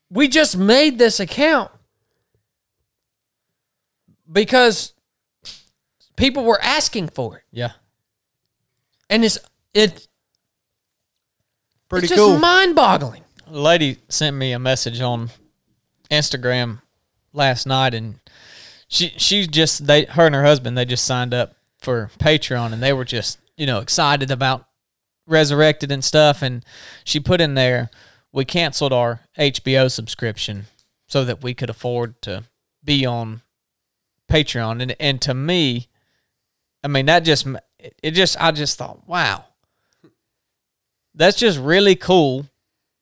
[0.10, 1.72] we just made this account
[4.32, 4.94] because
[6.16, 7.44] people were asking for it.
[7.52, 7.74] Yeah.
[9.10, 9.38] And it's
[9.74, 10.08] it
[11.90, 12.40] pretty it's just cool.
[12.40, 13.24] mind-boggling.
[13.48, 15.30] A lady sent me a message on
[16.10, 16.82] Instagram
[17.34, 18.20] last night, and
[18.88, 22.82] she she just they her and her husband they just signed up for Patreon, and
[22.82, 24.66] they were just you know excited about
[25.28, 26.66] resurrected and stuff, and
[27.04, 27.90] she put in there
[28.32, 30.66] we canceled our HBO subscription
[31.08, 32.44] so that we could afford to
[32.84, 33.42] be on
[34.30, 35.88] Patreon, and and to me,
[36.84, 37.48] I mean that just
[38.04, 39.46] it just I just thought wow.
[41.16, 42.46] That's just really cool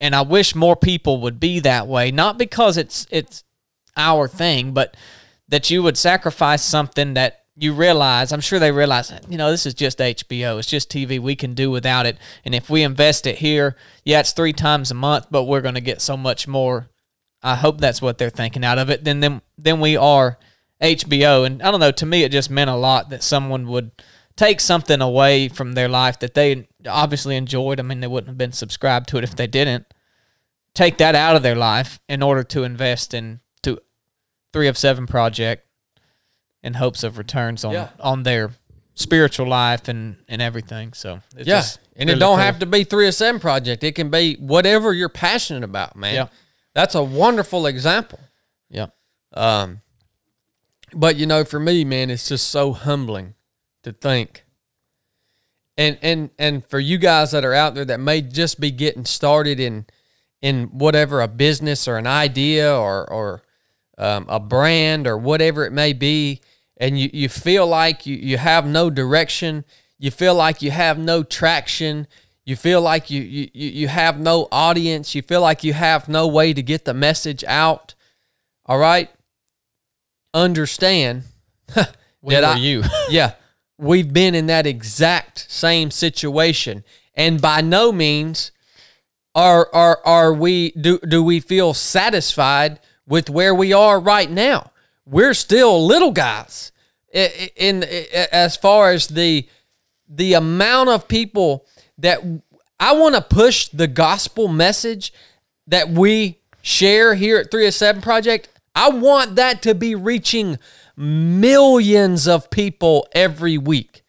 [0.00, 2.10] and I wish more people would be that way.
[2.10, 3.44] Not because it's it's
[3.98, 4.96] our thing, but
[5.48, 8.32] that you would sacrifice something that you realize.
[8.32, 10.58] I'm sure they realize, you know, this is just HBO.
[10.58, 11.18] It's just TV.
[11.20, 12.16] We can do without it.
[12.44, 15.74] And if we invest it here, yeah, it's three times a month, but we're going
[15.74, 16.88] to get so much more.
[17.42, 19.04] I hope that's what they're thinking out of it.
[19.04, 20.38] Then then then we are
[20.80, 21.44] HBO.
[21.44, 21.90] And I don't know.
[21.90, 23.90] To me, it just meant a lot that someone would
[24.36, 27.80] take something away from their life that they obviously enjoyed.
[27.80, 29.86] I mean, they wouldn't have been subscribed to it if they didn't.
[30.74, 33.40] Take that out of their life in order to invest in
[34.52, 35.66] three of seven project
[36.62, 37.88] in hopes of returns on Yeah.
[38.00, 38.50] on their
[38.94, 40.92] spiritual life and and everything.
[40.92, 41.62] So it's Yeah.
[41.96, 42.44] And it don't cool.
[42.44, 43.82] have to be Three of Seven project.
[43.82, 46.14] It can be whatever you're passionate about, man.
[46.14, 46.26] Yeah.
[46.74, 48.20] That's a wonderful example.
[48.70, 48.86] Yeah.
[49.34, 49.80] Um,
[50.92, 53.34] but you know, for me, man, it's just so humbling
[53.82, 54.44] to think.
[55.76, 59.04] And and and for you guys that are out there that may just be getting
[59.04, 59.86] started in
[60.40, 63.42] in whatever a business or an idea or or
[63.98, 66.40] um, a brand or whatever it may be,
[66.76, 69.64] and you, you feel like you, you have no direction,
[69.98, 72.06] you feel like you have no traction,
[72.44, 76.26] you feel like you, you you have no audience, you feel like you have no
[76.26, 77.94] way to get the message out.
[78.64, 79.10] All right,
[80.34, 81.24] understand
[81.74, 82.84] that I- you.
[83.10, 83.32] yeah,
[83.78, 86.84] we've been in that exact same situation,
[87.14, 88.52] and by no means
[89.34, 94.70] are are are we do do we feel satisfied with where we are right now.
[95.06, 96.70] We're still little guys
[97.14, 97.82] I- I- in,
[98.30, 99.48] as far as the
[100.10, 101.66] the amount of people
[101.98, 102.20] that
[102.80, 105.12] I want to push the gospel message
[105.66, 108.48] that we share here at 307 Project.
[108.74, 110.58] I want that to be reaching
[110.96, 114.02] millions of people every week.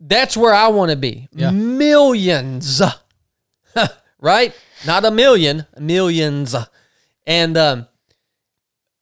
[0.00, 1.28] That's where I want to be.
[1.32, 1.50] Yeah.
[1.50, 2.80] Millions.
[4.20, 4.54] right?
[4.86, 6.54] Not a million, millions.
[7.28, 7.86] And um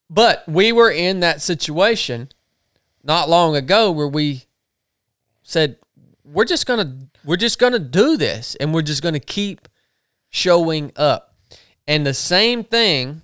[0.09, 2.29] but we were in that situation
[3.03, 4.43] not long ago where we
[5.41, 5.77] said
[6.23, 9.67] we're just to we're just to do this and we're just to keep
[10.29, 11.35] showing up.
[11.87, 13.21] And the same thing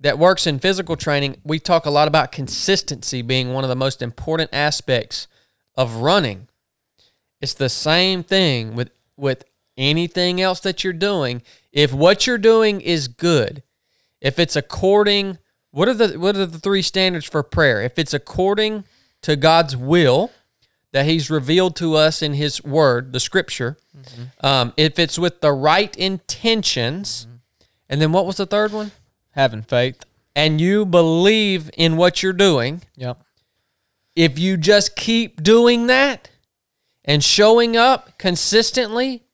[0.00, 3.76] that works in physical training, we talk a lot about consistency being one of the
[3.76, 5.28] most important aspects
[5.74, 6.48] of running.
[7.40, 9.44] It's the same thing with with
[9.76, 11.42] anything else that you're doing.
[11.72, 13.62] If what you're doing is good,
[14.20, 15.38] if it's according
[15.70, 17.82] what are the what are the three standards for prayer?
[17.82, 18.84] If it's according
[19.22, 20.30] to God's will
[20.92, 23.76] that He's revealed to us in His Word, the Scripture,
[24.40, 27.26] um, if it's with the right intentions,
[27.90, 28.92] and then what was the third one?
[29.32, 30.02] Having faith.
[30.34, 33.18] And you believe in what you're doing, Yep.
[34.14, 36.30] if you just keep doing that
[37.04, 39.24] and showing up consistently,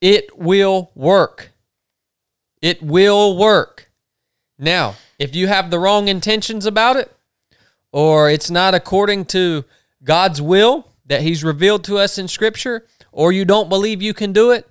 [0.00, 1.52] it will work.
[2.62, 3.90] It will work.
[4.58, 7.14] Now, if you have the wrong intentions about it,
[7.92, 9.64] or it's not according to
[10.04, 14.32] God's will that He's revealed to us in Scripture, or you don't believe you can
[14.32, 14.68] do it,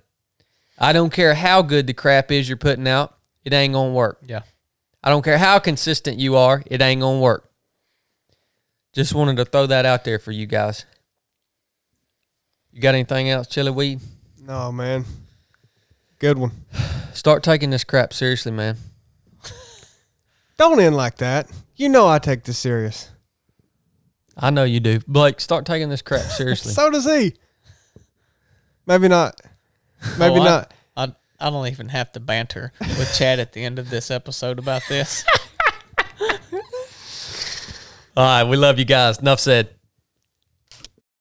[0.78, 4.20] I don't care how good the crap is you're putting out, it ain't gonna work.
[4.26, 4.42] Yeah.
[5.02, 7.50] I don't care how consistent you are, it ain't gonna work.
[8.92, 10.84] Just wanted to throw that out there for you guys.
[12.72, 14.00] You got anything else, Chili Weed?
[14.42, 15.04] No, man.
[16.20, 16.52] Good one.
[17.12, 18.76] Start taking this crap seriously, man.
[20.58, 21.50] Don't end like that.
[21.76, 23.08] You know I take this serious.
[24.36, 25.00] I know you do.
[25.08, 26.72] Blake, start taking this crap seriously.
[26.72, 27.34] So does he.
[28.86, 29.40] Maybe not.
[30.18, 30.74] Maybe Oh, I- not.
[30.96, 34.58] I, I don't even have to banter with Chad at the end of this episode
[34.58, 35.24] about this.
[38.16, 39.18] All right, we love you guys.
[39.20, 39.70] Enough said.